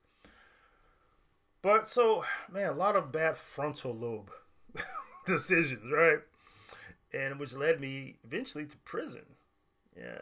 But 1.65 1.87
so, 1.87 2.23
man, 2.53 2.69
a 2.69 2.75
lot 2.75 2.95
of 2.95 3.11
bad 3.11 3.39
frontal 3.39 3.95
lobe 3.95 4.31
decisions, 5.27 5.91
right? 5.91 6.19
And 7.15 7.41
which 7.41 7.55
led 7.55 7.81
me 7.81 8.17
eventually 8.23 8.67
to 8.67 8.77
prison. 8.77 9.25
Yeah, 9.97 10.19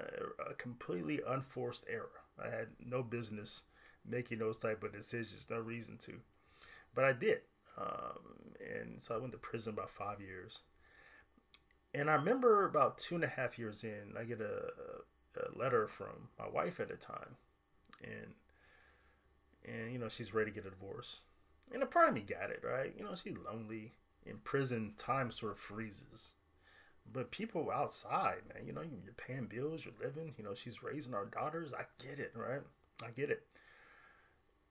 a 0.49 0.55
completely 0.55 1.21
unforced 1.27 1.85
error. 1.91 2.23
I 2.41 2.49
had 2.49 2.69
no 2.79 3.03
business 3.03 3.65
making 4.09 4.39
those 4.39 4.59
type 4.59 4.85
of 4.85 4.93
decisions, 4.93 5.49
no 5.51 5.59
reason 5.59 5.99
to, 6.03 6.13
but 6.95 7.05
I 7.05 7.13
did. 7.13 7.41
Um, 7.77 8.55
and 8.61 9.03
so 9.03 9.17
I 9.17 9.19
went 9.19 9.33
to 9.33 9.39
prison 9.39 9.73
about 9.73 9.91
five 9.91 10.21
years. 10.21 10.61
And 11.93 12.09
I 12.09 12.15
remember 12.15 12.67
about 12.67 12.99
two 12.99 13.17
and 13.17 13.25
a 13.25 13.29
half 13.29 13.59
years 13.59 13.83
in, 13.83 14.15
I 14.17 14.23
get 14.23 14.41
a, 14.41 14.71
a 15.41 15.59
letter 15.59 15.89
from 15.89 16.29
my 16.39 16.49
wife 16.49 16.79
at 16.79 16.89
the 16.89 16.97
time, 16.97 17.37
and 18.05 18.35
and 19.65 19.93
you 19.93 19.99
know 19.99 20.09
she's 20.09 20.33
ready 20.33 20.53
to 20.53 20.55
get 20.55 20.67
a 20.67 20.71
divorce 20.71 21.23
and 21.73 21.83
a 21.83 21.87
part 21.87 22.09
of 22.09 22.15
me 22.15 22.23
got 22.23 22.51
it, 22.51 22.63
right? 22.65 22.93
You 22.97 23.05
know, 23.05 23.15
she's 23.15 23.37
lonely. 23.37 23.93
In 24.25 24.39
prison, 24.39 24.95
time 24.97 25.31
sort 25.33 25.53
of 25.53 25.59
freezes. 25.59 26.35
But 27.13 27.33
people 27.33 27.71
outside, 27.73 28.43
man, 28.55 28.65
you 28.65 28.73
know, 28.73 28.83
you're 28.83 29.15
paying 29.15 29.47
bills, 29.47 29.85
you're 29.85 29.95
living, 30.01 30.33
you 30.39 30.45
know, 30.45 30.55
she's 30.55 30.83
raising 30.83 31.15
our 31.15 31.27
daughters. 31.27 31.73
I 31.73 31.83
get 32.03 32.21
it, 32.21 32.33
right? 32.37 32.61
I 33.05 33.11
get 33.11 33.31
it. 33.31 33.43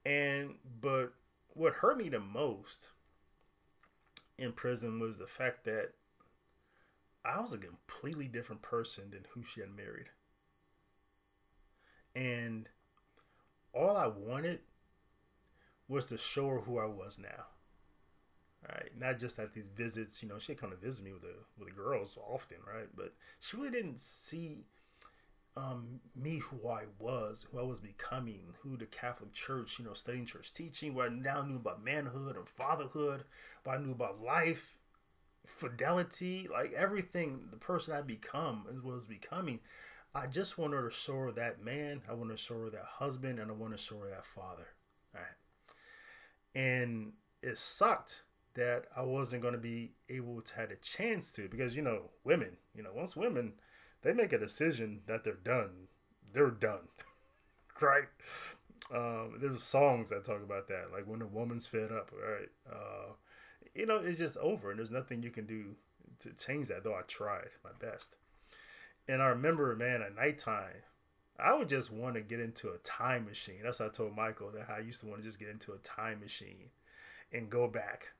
And, 0.05 0.55
but 0.79 1.13
what 1.53 1.73
hurt 1.73 1.97
me 1.97 2.07
the 2.07 2.19
most 2.19 2.89
in 4.37 4.53
prison 4.53 4.99
was 4.99 5.17
the 5.17 5.27
fact 5.27 5.65
that 5.65 5.91
I 7.23 7.39
was 7.39 7.53
a 7.53 7.57
completely 7.57 8.27
different 8.27 8.61
person 8.61 9.11
than 9.11 9.25
who 9.31 9.43
she 9.43 9.59
had 9.59 9.75
married. 9.75 10.07
And 12.15 12.67
all 13.73 13.95
I 13.95 14.07
wanted 14.07 14.59
was 15.91 16.05
to 16.07 16.17
show 16.17 16.47
her 16.47 16.59
who 16.59 16.79
I 16.79 16.85
was 16.85 17.19
now. 17.19 17.45
Right, 18.67 18.91
not 18.97 19.17
just 19.17 19.39
at 19.39 19.53
these 19.53 19.69
visits. 19.75 20.21
You 20.21 20.29
know, 20.29 20.37
she'd 20.37 20.59
come 20.59 20.69
to 20.69 20.75
visit 20.75 21.03
me 21.03 21.13
with 21.13 21.23
the 21.23 21.33
with 21.57 21.67
the 21.67 21.73
girls 21.73 22.17
often, 22.27 22.57
right? 22.65 22.87
But 22.95 23.13
she 23.39 23.57
really 23.57 23.71
didn't 23.71 23.99
see 23.99 24.65
um, 25.57 25.99
me 26.15 26.37
who 26.39 26.67
I 26.67 26.83
was, 26.99 27.45
who 27.51 27.59
I 27.59 27.63
was 27.63 27.79
becoming, 27.79 28.53
who 28.61 28.77
the 28.77 28.85
Catholic 28.85 29.33
Church, 29.33 29.79
you 29.79 29.85
know, 29.85 29.93
studying 29.93 30.25
church 30.25 30.53
teaching, 30.53 30.93
what 30.93 31.11
I 31.11 31.13
now 31.13 31.41
knew 31.41 31.57
about 31.57 31.83
manhood 31.83 32.37
and 32.37 32.47
fatherhood, 32.47 33.23
what 33.63 33.77
I 33.77 33.81
knew 33.81 33.91
about 33.91 34.21
life, 34.21 34.77
fidelity, 35.45 36.47
like 36.51 36.71
everything, 36.73 37.47
the 37.51 37.57
person 37.57 37.93
I 37.93 38.01
become 38.01 38.65
was 38.83 39.05
becoming. 39.05 39.59
I 40.13 40.27
just 40.27 40.57
wanted 40.57 40.81
to 40.83 40.89
show 40.89 41.15
her 41.15 41.31
that 41.33 41.63
man, 41.63 42.01
I 42.09 42.13
want 42.13 42.31
to 42.31 42.37
show 42.37 42.59
her 42.59 42.69
that 42.69 42.85
husband, 42.85 43.39
and 43.39 43.49
I 43.49 43.53
want 43.53 43.73
to 43.73 43.77
show 43.77 43.97
her 43.99 44.09
that 44.09 44.25
father. 44.25 44.67
All 45.15 45.21
right. 45.21 45.40
And 46.55 47.13
it 47.41 47.57
sucked 47.57 48.23
that 48.53 48.85
I 48.95 49.01
wasn't 49.03 49.41
going 49.41 49.53
to 49.53 49.59
be 49.59 49.93
able 50.09 50.41
to 50.41 50.55
have 50.55 50.71
a 50.71 50.75
chance 50.75 51.31
to 51.31 51.47
because, 51.47 51.75
you 51.75 51.81
know, 51.81 52.09
women, 52.23 52.57
you 52.75 52.83
know, 52.83 52.91
once 52.93 53.15
women, 53.15 53.53
they 54.01 54.13
make 54.13 54.33
a 54.33 54.37
decision 54.37 55.01
that 55.07 55.23
they're 55.23 55.33
done, 55.33 55.87
they're 56.33 56.51
done. 56.51 56.87
right? 57.81 58.07
Um, 58.93 59.37
there's 59.39 59.63
songs 59.63 60.09
that 60.09 60.25
talk 60.25 60.43
about 60.43 60.67
that, 60.67 60.89
like 60.91 61.07
when 61.07 61.21
a 61.21 61.27
woman's 61.27 61.67
fed 61.67 61.91
up, 61.91 62.11
right? 62.11 62.49
Uh, 62.69 63.13
you 63.73 63.85
know, 63.85 63.97
it's 63.97 64.17
just 64.17 64.37
over, 64.37 64.69
and 64.69 64.79
there's 64.79 64.91
nothing 64.91 65.23
you 65.23 65.29
can 65.29 65.45
do 65.45 65.75
to 66.19 66.31
change 66.33 66.67
that. 66.67 66.83
Though 66.83 66.95
I 66.95 67.01
tried 67.07 67.49
my 67.63 67.71
best, 67.79 68.15
and 69.07 69.21
I 69.21 69.27
remember, 69.27 69.75
man, 69.75 70.01
at 70.01 70.15
nighttime, 70.15 70.83
I 71.41 71.53
would 71.53 71.69
just 71.69 71.91
want 71.91 72.15
to 72.15 72.21
get 72.21 72.39
into 72.39 72.69
a 72.69 72.77
time 72.79 73.25
machine. 73.25 73.61
That's 73.63 73.79
what 73.79 73.89
I 73.89 73.91
told 73.91 74.15
Michael 74.15 74.51
that 74.51 74.69
I 74.69 74.79
used 74.79 74.99
to 75.01 75.07
want 75.07 75.21
to 75.21 75.27
just 75.27 75.39
get 75.39 75.49
into 75.49 75.73
a 75.73 75.77
time 75.77 76.19
machine 76.19 76.69
and 77.33 77.49
go 77.49 77.67
back. 77.67 78.11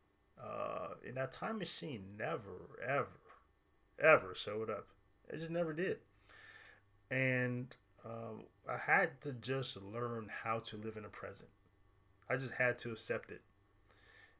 Uh, 0.41 0.95
and 1.05 1.15
that 1.17 1.31
time 1.31 1.59
machine 1.59 2.03
never, 2.17 2.79
ever, 2.85 3.07
ever 4.01 4.33
showed 4.35 4.69
up. 4.69 4.87
It 5.29 5.37
just 5.37 5.51
never 5.51 5.71
did. 5.71 5.97
And 7.11 7.75
um, 8.03 8.45
I 8.67 8.77
had 8.77 9.21
to 9.21 9.33
just 9.33 9.79
learn 9.81 10.29
how 10.43 10.59
to 10.59 10.77
live 10.77 10.97
in 10.97 11.03
the 11.03 11.09
present. 11.09 11.49
I 12.29 12.37
just 12.37 12.53
had 12.53 12.79
to 12.79 12.91
accept 12.91 13.29
it. 13.29 13.41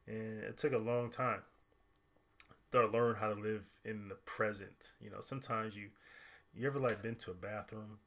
And 0.08 0.42
it 0.42 0.56
took 0.56 0.72
a 0.72 0.78
long 0.78 1.10
time 1.10 1.42
to 2.72 2.86
learn 2.86 3.14
how 3.14 3.32
to 3.32 3.40
live 3.40 3.62
in 3.84 4.08
the 4.08 4.16
present. 4.16 4.92
You 5.00 5.10
know, 5.10 5.20
sometimes 5.20 5.76
you 5.76 5.90
you 6.54 6.66
ever 6.66 6.78
like 6.78 7.02
been 7.02 7.14
to 7.16 7.30
a 7.30 7.34
bathroom 7.34 7.98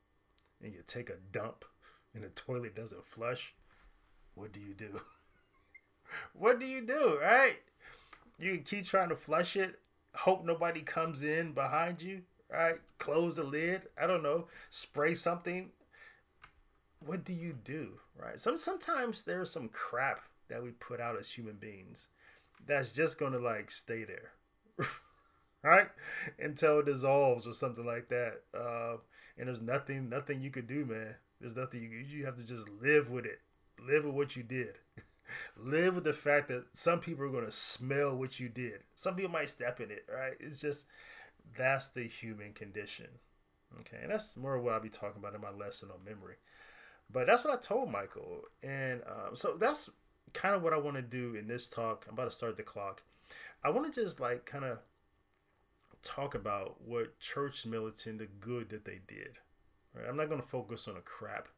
and 0.66 0.74
you 0.74 0.82
take 0.86 1.10
a 1.12 1.18
dump 1.32 1.64
and 2.16 2.24
the 2.24 2.30
toilet 2.30 2.76
doesn't 2.76 3.06
flush? 3.06 3.54
What 4.34 4.52
do 4.52 4.60
you 4.60 4.74
do? 4.74 5.00
what 6.34 6.60
do 6.60 6.66
you 6.66 6.82
do, 6.82 7.20
right? 7.22 7.60
You 8.40 8.58
keep 8.58 8.86
trying 8.86 9.10
to 9.10 9.16
flush 9.16 9.56
it, 9.56 9.80
hope 10.16 10.44
nobody 10.44 10.82
comes 10.82 11.22
in 11.22 11.54
behind 11.54 12.02
you, 12.02 12.24
right? 12.52 12.76
Close 12.98 13.36
the 13.36 13.44
lid. 13.44 13.84
I 14.02 14.08
don't 14.08 14.24
know. 14.24 14.48
Spray 14.72 15.14
something. 15.14 15.70
What 17.06 17.24
do 17.24 17.34
you 17.34 17.54
do, 17.54 18.00
right? 18.20 18.40
Some 18.40 18.58
sometimes 18.58 19.22
there's 19.22 19.52
some 19.52 19.70
crap 19.70 20.22
that 20.50 20.64
we 20.64 20.72
put 20.72 21.00
out 21.00 21.18
as 21.18 21.30
human 21.30 21.56
beings 21.56 22.08
that's 22.66 22.90
just 22.90 23.20
gonna 23.20 23.38
like 23.38 23.70
stay 23.70 24.04
there, 24.04 24.32
right? 25.66 25.88
Until 26.40 26.80
it 26.80 26.86
dissolves 26.86 27.48
or 27.48 27.54
something 27.54 27.86
like 27.86 28.10
that. 28.10 28.42
Uh, 28.54 28.98
and 29.38 29.48
there's 29.48 29.62
nothing, 29.62 30.10
nothing 30.10 30.42
you 30.42 30.52
could 30.52 30.68
do, 30.68 30.86
man. 30.86 31.16
There's 31.42 31.56
nothing 31.56 31.82
you 31.82 31.90
you 31.90 32.26
have 32.26 32.38
to 32.38 32.44
just 32.44 32.70
live 32.82 33.10
with 33.10 33.26
it. 33.26 33.40
Live 33.86 34.06
with 34.06 34.14
what 34.14 34.36
you 34.36 34.44
did. 34.44 34.80
live 35.58 35.96
with 35.96 36.06
the 36.06 36.14
fact 36.14 36.48
that 36.48 36.66
some 36.74 37.00
people 37.00 37.26
are 37.26 37.30
gonna 37.30 37.52
smell 37.52 38.16
what 38.16 38.40
you 38.40 38.48
did. 38.48 38.80
Some 38.96 39.16
people 39.16 39.32
might 39.32 39.50
step 39.50 39.82
in 39.82 39.92
it, 39.92 40.06
right? 40.14 40.36
It's 40.40 40.62
just 40.62 40.86
that's 41.58 41.90
the 41.90 42.04
human 42.04 42.54
condition. 42.54 43.08
Okay, 43.82 43.98
and 44.02 44.12
that's 44.12 44.38
more 44.38 44.56
of 44.56 44.64
what 44.64 44.74
I'll 44.74 44.80
be 44.80 44.90
talking 44.90 45.20
about 45.20 45.36
in 45.36 45.42
my 45.42 45.52
lesson 45.52 45.90
on 45.92 46.06
memory. 46.06 46.36
But 47.12 47.28
that's 47.28 47.44
what 47.44 47.54
I 47.54 47.58
told 47.58 47.92
Michael, 47.92 48.44
and 48.64 49.02
um, 49.06 49.36
so 49.36 49.58
that's 49.60 49.90
kind 50.34 50.56
of 50.56 50.64
what 50.64 50.74
I 50.74 50.78
want 50.78 50.96
to 50.96 51.02
do 51.02 51.36
in 51.36 51.48
this 51.48 51.68
talk. 51.68 52.06
I'm 52.08 52.14
about 52.14 52.26
to 52.26 52.32
start 52.32 52.56
the 52.56 52.64
clock. 52.64 53.04
I 53.64 53.70
want 53.70 53.94
to 53.94 54.02
just 54.02 54.20
like 54.20 54.46
kind 54.46 54.64
of 54.64 54.80
talk 56.06 56.36
about 56.36 56.76
what 56.82 57.20
church 57.20 57.66
militant, 57.66 58.20
the 58.20 58.28
good 58.40 58.70
that 58.70 58.86
they 58.86 59.02
did. 59.08 59.40
Right? 59.94 60.06
I'm 60.08 60.16
not 60.16 60.30
going 60.30 60.42
to 60.42 60.48
focus 60.48 60.88
on 60.88 60.94
the 60.96 61.02
crap 61.02 61.50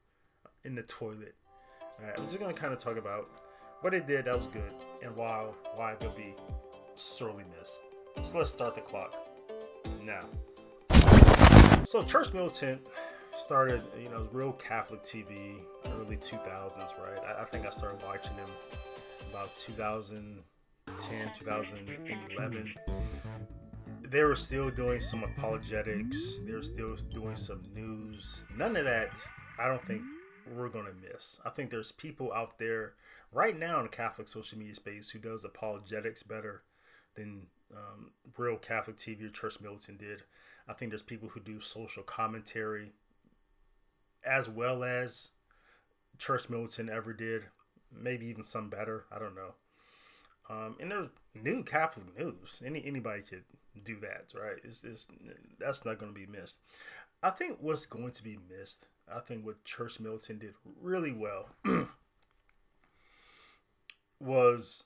in 0.64 0.74
the 0.74 0.84
toilet. 0.84 1.36
Right? 2.02 2.14
I'm 2.18 2.26
just 2.26 2.40
going 2.40 2.54
to 2.54 2.60
kind 2.60 2.74
of 2.74 2.80
talk 2.80 2.98
about 2.98 3.30
what 3.82 3.92
they 3.92 4.00
did 4.00 4.26
that 4.26 4.38
was 4.38 4.48
good 4.48 4.72
and 5.04 5.16
why 5.16 5.46
why 5.76 5.96
they'll 6.00 6.12
be 6.12 6.34
sorely 6.96 7.44
missed. 7.60 7.80
So 8.24 8.40
let's 8.40 8.50
start 8.50 8.74
the 8.76 8.82
clock 8.82 9.16
now. 10.02 10.26
So 11.86 12.04
church 12.04 12.34
militant 12.34 12.82
started, 13.36 13.84
you 14.02 14.10
know, 14.10 14.28
real 14.32 14.54
Catholic 14.54 15.04
TV, 15.04 15.60
early 16.00 16.18
2000s, 16.18 16.78
right? 16.78 17.20
I, 17.28 17.44
I 17.44 17.46
think 17.46 17.66
I 17.66 17.70
started 17.70 18.04
watching 18.06 18.36
them 18.36 18.50
about 19.30 19.56
2010, 19.58 21.32
2011. 21.38 22.74
They 24.10 24.24
were 24.24 24.36
still 24.38 24.70
doing 24.70 25.02
some 25.02 25.24
apologetics. 25.24 26.36
They 26.46 26.54
were 26.54 26.63
still 26.63 26.96
doing 26.96 27.36
some 27.36 27.63
news. 27.74 28.41
None 28.56 28.78
of 28.78 28.86
that, 28.86 29.20
I 29.60 29.67
don't 29.67 29.84
think 29.84 30.02
we're 30.56 30.70
gonna 30.70 30.93
miss. 31.02 31.41
I 31.43 31.50
think 31.50 31.70
there's 31.70 31.91
people 31.91 32.32
out 32.32 32.58
there 32.58 32.93
right 33.34 33.58
now 33.58 33.80
in 33.80 33.84
the 33.84 33.89
Catholic 33.89 34.30
social 34.30 34.58
media 34.58 34.76
space 34.76 35.10
who 35.10 35.20
does 35.20 35.43
apologetics 35.43 36.24
better 36.24 36.63
than 37.15 37.48
um, 37.76 38.12
real 38.38 38.56
Catholic 38.56 38.96
TV 38.96 39.26
or 39.26 39.30
Church 39.30 39.60
Militant 39.60 40.00
did. 40.00 40.24
I 40.70 40.74
think 40.74 40.91
there's 40.91 41.02
people 41.02 41.28
who 41.28 41.41
do 41.41 41.60
social 41.60 42.04
commentary 42.04 42.93
as 44.26 44.48
well 44.48 44.86
as 44.86 45.32
Church 46.17 46.50
Militant 46.50 46.89
ever 46.89 47.12
did. 47.12 47.43
Maybe 47.91 48.28
even 48.28 48.46
some 48.46 48.70
better. 48.70 49.06
I 49.12 49.20
don't 49.20 49.36
know. 49.36 49.56
Um, 50.50 50.78
and 50.80 50.92
there's 50.92 51.10
new 51.36 51.64
Catholic 51.64 52.18
news. 52.18 52.62
Any 52.66 52.84
anybody 52.86 53.22
could 53.22 53.44
do 53.84 54.00
that, 54.02 54.34
right? 54.40 54.58
It's, 54.64 54.84
it's 54.84 55.08
that's 55.60 55.86
not 55.86 56.00
going 56.00 56.14
to 56.14 56.20
be 56.20 56.26
missed. 56.26 56.60
I 57.22 57.32
think 57.32 57.58
what's 57.60 57.86
going 57.86 58.12
to 58.12 58.24
be 58.24 58.38
missed. 58.50 58.88
I 59.14 59.20
think 59.20 59.46
what 59.46 59.64
Church 59.64 60.00
Militant 60.00 60.40
did 60.40 60.54
really 60.82 61.12
well 61.14 61.50
was 64.20 64.84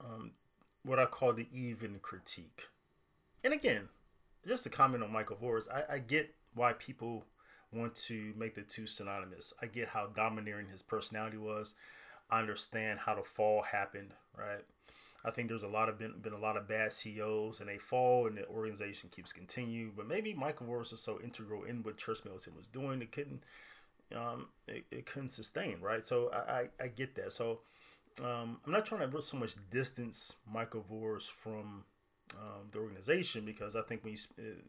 um, 0.00 0.32
what 0.84 0.98
I 0.98 1.06
call 1.06 1.32
the 1.32 1.48
even 1.52 1.98
critique. 2.00 2.68
And 3.44 3.52
again, 3.52 3.88
just 4.46 4.64
to 4.64 4.70
comment 4.70 5.02
on 5.02 5.12
Michael 5.12 5.36
Voris, 5.36 5.68
I, 5.70 5.94
I 5.94 5.98
get 5.98 6.34
why 6.54 6.72
people 6.74 7.24
want 7.72 7.94
to 7.94 8.32
make 8.36 8.54
the 8.54 8.62
two 8.62 8.86
synonymous. 8.86 9.52
I 9.60 9.66
get 9.66 9.88
how 9.88 10.06
domineering 10.08 10.68
his 10.68 10.82
personality 10.82 11.38
was. 11.38 11.74
Understand 12.32 12.98
how 13.00 13.14
the 13.14 13.22
fall 13.22 13.62
happened, 13.62 14.10
right? 14.36 14.64
I 15.24 15.30
think 15.30 15.48
there's 15.48 15.62
a 15.62 15.68
lot 15.68 15.88
of 15.88 15.98
been, 15.98 16.14
been 16.20 16.32
a 16.32 16.38
lot 16.38 16.56
of 16.56 16.66
bad 16.66 16.92
CEOs 16.92 17.60
and 17.60 17.68
they 17.68 17.78
fall 17.78 18.26
and 18.26 18.36
the 18.36 18.46
organization 18.48 19.08
keeps 19.14 19.32
continue. 19.32 19.92
But 19.96 20.08
maybe 20.08 20.34
Michael 20.34 20.66
Voris 20.66 20.90
was 20.90 21.00
so 21.00 21.20
integral 21.22 21.62
in 21.64 21.82
what 21.82 21.96
Church 21.96 22.18
Militant 22.24 22.56
was 22.56 22.66
doing, 22.66 23.02
it 23.02 23.12
couldn't 23.12 23.44
um, 24.14 24.48
it, 24.68 24.84
it 24.90 25.06
couldn't 25.06 25.30
sustain, 25.30 25.80
right? 25.80 26.06
So 26.06 26.30
I, 26.32 26.52
I, 26.52 26.68
I 26.84 26.88
get 26.88 27.14
that. 27.14 27.32
So 27.32 27.60
um, 28.22 28.58
I'm 28.66 28.72
not 28.72 28.84
trying 28.84 29.08
to 29.08 29.22
so 29.22 29.36
much 29.36 29.54
distance 29.70 30.36
Michael 30.50 30.84
Voris 30.90 31.28
from 31.28 31.84
um, 32.36 32.68
the 32.70 32.78
organization 32.78 33.44
because 33.44 33.76
I 33.76 33.82
think 33.82 34.04
when 34.04 34.14
you, 34.14 34.18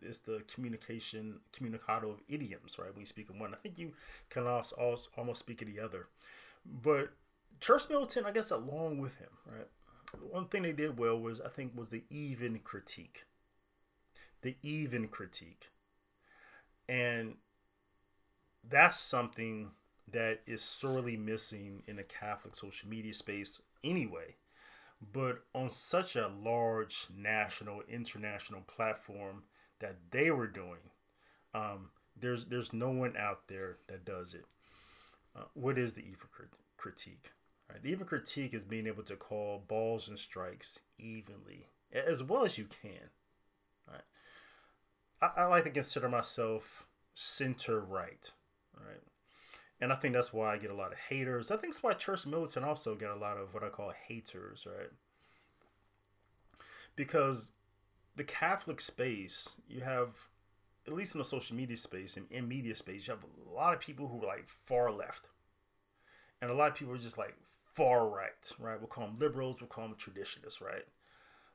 it's 0.02 0.20
the 0.20 0.44
communication 0.54 1.40
communicado 1.52 2.12
of 2.12 2.22
idioms, 2.30 2.78
right? 2.80 2.92
When 2.92 3.02
you 3.02 3.06
speak 3.06 3.30
of 3.30 3.40
one, 3.40 3.54
I 3.54 3.58
think 3.58 3.78
you 3.78 3.94
can 4.30 4.48
also 4.48 4.98
almost 5.18 5.40
speak 5.40 5.62
of 5.62 5.68
the 5.68 5.80
other. 5.80 6.08
But 6.66 7.12
Church 7.60 7.90
Militant, 7.90 8.26
I 8.26 8.32
guess, 8.32 8.52
along 8.52 9.00
with 9.00 9.18
him, 9.18 9.30
right? 9.46 9.68
One 10.32 10.48
thing 10.48 10.64
they 10.64 10.74
did 10.74 10.98
well 10.98 11.20
was 11.20 11.42
I 11.42 11.50
think 11.50 11.74
was 11.76 11.90
the 11.90 12.04
even 12.10 12.60
critique, 12.60 13.26
the 14.42 14.56
even 14.62 15.08
critique, 15.08 15.70
and 16.88 17.36
that's 18.70 19.00
something 19.00 19.72
that 20.12 20.42
is 20.46 20.62
sorely 20.62 21.18
missing 21.18 21.84
in 21.88 21.96
the 21.96 22.04
Catholic 22.04 22.56
social 22.56 22.90
media 22.90 23.14
space 23.14 23.60
anyway 23.84 24.36
but 25.12 25.44
on 25.54 25.70
such 25.70 26.16
a 26.16 26.28
large 26.28 27.08
national, 27.16 27.82
international 27.90 28.62
platform 28.62 29.44
that 29.80 29.96
they 30.12 30.32
were 30.32 30.48
doing, 30.48 30.80
um, 31.54 31.90
there's 32.20 32.46
there's 32.46 32.74
no 32.74 32.92
one 32.92 33.16
out 33.18 33.48
there 33.48 33.78
that 33.88 34.06
does 34.06 34.34
it. 34.34 34.46
Uh, 35.36 35.44
what 35.56 35.78
is 35.78 35.94
the 35.94 36.02
even 36.02 36.28
critique? 36.78 37.32
Right? 37.74 37.86
Even 37.86 38.06
critique 38.06 38.54
is 38.54 38.64
being 38.64 38.88
able 38.88 39.04
to 39.04 39.16
call 39.16 39.64
balls 39.68 40.08
and 40.08 40.20
strikes 40.20 40.80
evenly, 40.98 41.68
as 41.92 42.24
well 42.24 42.46
as 42.46 42.58
you 42.58 42.66
can. 42.66 43.10
Right? 43.90 44.02
I, 45.22 45.42
I 45.42 45.46
like 45.46 45.64
to 45.64 45.72
consider 45.72 46.08
myself 46.08 46.86
center 47.14 47.80
right. 47.80 48.32
Right. 48.76 49.02
and 49.80 49.94
I 49.94 49.96
think 49.96 50.16
that's 50.16 50.34
why 50.34 50.54
I 50.54 50.58
get 50.58 50.72
a 50.72 50.76
lot 50.76 50.92
of 50.92 50.98
haters. 50.98 51.52
I 51.52 51.58
think 51.58 51.74
that's 51.74 51.84
why 51.84 51.94
Church 51.94 52.26
Militant 52.26 52.66
also 52.66 52.96
get 52.96 53.12
a 53.12 53.16
lot 53.16 53.38
of 53.38 53.54
what 53.54 53.64
I 53.64 53.70
call 53.70 53.92
haters, 54.08 54.66
right? 54.68 54.90
Because 56.96 57.52
the 58.16 58.24
Catholic 58.24 58.82
space, 58.82 59.50
you 59.68 59.82
have, 59.82 60.10
at 60.88 60.94
least 60.94 61.14
in 61.16 61.20
the 61.20 61.26
social 61.26 61.56
media 61.56 61.78
space 61.78 62.18
and 62.18 62.26
in 62.32 62.48
media 62.48 62.76
space, 62.76 63.08
you 63.08 63.14
have 63.14 63.24
a 63.24 63.54
lot 63.56 63.74
of 63.74 63.80
people 63.80 64.08
who 64.08 64.24
are 64.24 64.28
like 64.28 64.48
far 64.48 64.92
left, 64.92 65.30
and 66.42 66.52
a 66.52 66.54
lot 66.54 66.70
of 66.70 66.76
people 66.76 66.94
are 66.94 66.98
just 66.98 67.18
like 67.18 67.36
far 67.74 68.08
right, 68.08 68.52
right? 68.60 68.80
We'll 68.80 68.88
call 68.88 69.08
them 69.08 69.18
liberals, 69.20 69.58
we'll 69.60 69.68
call 69.68 69.88
them 69.88 69.98
traditionalists, 69.98 70.62
right? 70.62 70.86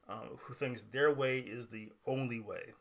Uh, 0.09 0.37
who 0.39 0.55
thinks 0.55 0.83
their 0.83 1.13
way 1.13 1.39
is 1.39 1.69
the 1.69 1.91
only 2.07 2.41
way. 2.41 2.73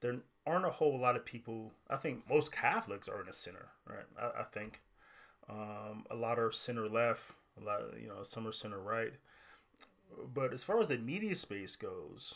There 0.00 0.16
aren't 0.46 0.66
a 0.66 0.70
whole 0.70 0.98
lot 0.98 1.14
of 1.14 1.24
people. 1.24 1.72
I 1.88 1.96
think 1.96 2.28
most 2.28 2.50
Catholics 2.50 3.08
are 3.08 3.20
in 3.20 3.26
the 3.26 3.32
center, 3.32 3.68
right? 3.86 4.04
I, 4.20 4.40
I 4.40 4.44
think 4.44 4.80
um, 5.48 6.04
a 6.10 6.16
lot 6.16 6.38
are 6.38 6.50
center 6.50 6.88
left, 6.88 7.22
a 7.60 7.64
lot, 7.64 7.80
you 8.00 8.08
know, 8.08 8.22
some 8.22 8.46
are 8.46 8.52
center 8.52 8.80
right. 8.80 9.12
But 10.34 10.52
as 10.52 10.64
far 10.64 10.80
as 10.80 10.88
the 10.88 10.98
media 10.98 11.36
space 11.36 11.76
goes, 11.76 12.34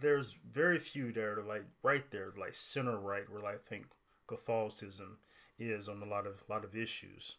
there's 0.00 0.36
very 0.52 0.78
few 0.78 1.12
there 1.12 1.34
to 1.34 1.42
like 1.42 1.64
right 1.82 2.08
there, 2.10 2.32
like 2.38 2.54
center 2.54 2.98
right, 2.98 3.28
where 3.30 3.44
I 3.44 3.56
think 3.56 3.86
Catholicism 4.26 5.18
is 5.58 5.88
on 5.88 6.02
a 6.02 6.06
lot 6.06 6.26
of 6.26 6.42
lot 6.48 6.64
of 6.64 6.76
issues. 6.76 7.36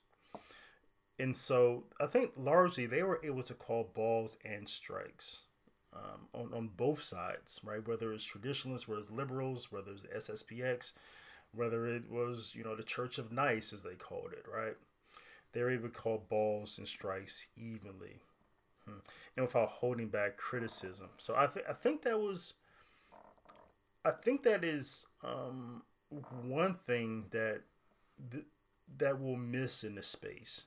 And 1.17 1.35
so 1.35 1.85
I 2.01 2.07
think 2.07 2.31
largely 2.35 2.85
they 2.85 3.03
were 3.03 3.21
able 3.23 3.43
to 3.43 3.53
call 3.53 3.91
balls 3.93 4.37
and 4.43 4.67
strikes 4.67 5.41
um, 5.93 6.27
on, 6.33 6.53
on 6.53 6.67
both 6.75 7.01
sides, 7.01 7.59
right? 7.63 7.85
Whether 7.87 8.11
it's 8.11 8.25
traditionalists, 8.25 8.87
whether 8.87 9.01
it's 9.01 9.11
liberals, 9.11 9.71
whether 9.71 9.91
it's 9.91 10.29
SSPX, 10.29 10.91
whether 11.53 11.87
it 11.87 12.09
was, 12.11 12.53
you 12.53 12.63
know, 12.63 12.75
the 12.75 12.83
Church 12.83 13.17
of 13.17 13.31
Nice, 13.31 13.71
as 13.71 13.81
they 13.81 13.95
called 13.95 14.33
it, 14.33 14.45
right? 14.51 14.75
They 15.53 15.61
were 15.61 15.71
able 15.71 15.87
to 15.87 15.93
call 15.93 16.25
balls 16.29 16.77
and 16.77 16.87
strikes 16.87 17.47
evenly 17.55 18.19
hmm. 18.83 18.97
and 19.37 19.45
without 19.45 19.69
holding 19.69 20.09
back 20.09 20.35
criticism. 20.35 21.09
So 21.17 21.33
I, 21.37 21.47
th- 21.47 21.65
I 21.69 21.73
think 21.73 22.03
that 22.03 22.19
was, 22.19 22.55
I 24.03 24.11
think 24.11 24.43
that 24.43 24.65
is 24.65 25.07
um, 25.23 25.83
one 26.43 26.75
thing 26.85 27.27
that 27.31 27.61
th- 28.31 28.45
that 28.97 29.19
we'll 29.19 29.37
miss 29.37 29.83
in 29.83 29.95
the 29.95 30.03
space 30.03 30.63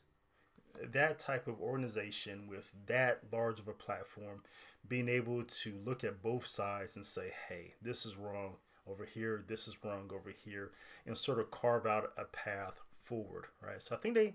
that 0.92 1.18
type 1.18 1.46
of 1.46 1.60
organization 1.60 2.46
with 2.48 2.70
that 2.86 3.20
large 3.32 3.60
of 3.60 3.68
a 3.68 3.72
platform 3.72 4.42
being 4.88 5.08
able 5.08 5.42
to 5.44 5.74
look 5.84 6.04
at 6.04 6.22
both 6.22 6.46
sides 6.46 6.96
and 6.96 7.04
say, 7.04 7.32
hey, 7.48 7.74
this 7.82 8.06
is 8.06 8.16
wrong 8.16 8.54
over 8.86 9.04
here, 9.04 9.44
this 9.46 9.68
is 9.68 9.76
wrong 9.84 10.10
over 10.14 10.30
here, 10.30 10.70
and 11.06 11.16
sort 11.16 11.38
of 11.38 11.50
carve 11.50 11.86
out 11.86 12.12
a 12.16 12.24
path 12.24 12.80
forward, 12.96 13.46
right? 13.62 13.82
So 13.82 13.94
I 13.94 13.98
think 13.98 14.14
they 14.14 14.34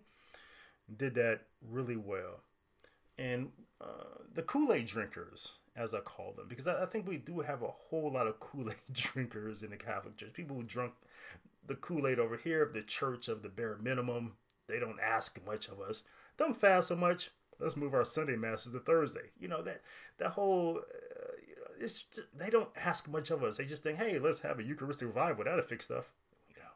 did 0.97 1.15
that 1.15 1.41
really 1.69 1.95
well. 1.95 2.41
And 3.17 3.51
uh, 3.81 4.19
the 4.33 4.43
Kool 4.43 4.73
Aid 4.73 4.87
drinkers, 4.87 5.53
as 5.75 5.93
I 5.93 5.99
call 5.99 6.33
them, 6.33 6.47
because 6.47 6.67
I, 6.67 6.83
I 6.83 6.85
think 6.85 7.07
we 7.07 7.17
do 7.17 7.39
have 7.39 7.61
a 7.61 7.67
whole 7.67 8.11
lot 8.11 8.27
of 8.27 8.39
Kool 8.39 8.69
Aid 8.69 8.75
drinkers 8.93 9.63
in 9.63 9.71
the 9.71 9.77
Catholic 9.77 10.17
Church. 10.17 10.33
People 10.33 10.55
who 10.55 10.63
drunk 10.63 10.93
the 11.65 11.75
Kool 11.75 12.07
Aid 12.07 12.19
over 12.19 12.37
here 12.37 12.63
of 12.63 12.73
the 12.73 12.81
church 12.81 13.27
of 13.27 13.41
the 13.41 13.49
bare 13.49 13.77
minimum. 13.81 14.33
They 14.67 14.79
don't 14.79 14.99
ask 15.01 15.39
much 15.45 15.67
of 15.67 15.79
us 15.79 16.03
don't 16.37 16.59
fast 16.59 16.87
so 16.87 16.95
much. 16.95 17.31
Let's 17.59 17.77
move 17.77 17.93
our 17.93 18.05
Sunday 18.05 18.35
masses 18.35 18.71
to 18.73 18.79
Thursday. 18.79 19.31
You 19.39 19.47
know 19.47 19.61
that 19.61 19.81
that 20.17 20.31
whole 20.31 20.77
uh, 20.77 21.31
you 21.47 21.55
know, 21.55 21.61
it's 21.79 22.03
just, 22.03 22.27
they 22.37 22.49
don't 22.49 22.69
ask 22.75 23.07
much 23.07 23.31
of 23.31 23.43
us. 23.43 23.57
They 23.57 23.65
just 23.65 23.83
think, 23.83 23.97
hey, 23.97 24.19
let's 24.19 24.39
have 24.39 24.59
a 24.59 24.63
Eucharistic 24.63 25.07
revival. 25.07 25.43
That'll 25.43 25.61
fix 25.61 25.85
stuff. 25.85 26.09
You 26.49 26.61
know, 26.61 26.69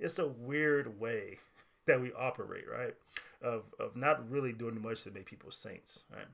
it's 0.00 0.18
a 0.18 0.28
weird 0.28 0.98
way 0.98 1.38
that 1.86 2.00
we 2.00 2.12
operate, 2.12 2.64
right? 2.70 2.94
Of 3.42 3.64
of 3.78 3.96
not 3.96 4.28
really 4.30 4.52
doing 4.52 4.80
much 4.80 5.02
to 5.02 5.10
make 5.10 5.26
people 5.26 5.50
saints, 5.50 6.04
right? 6.12 6.26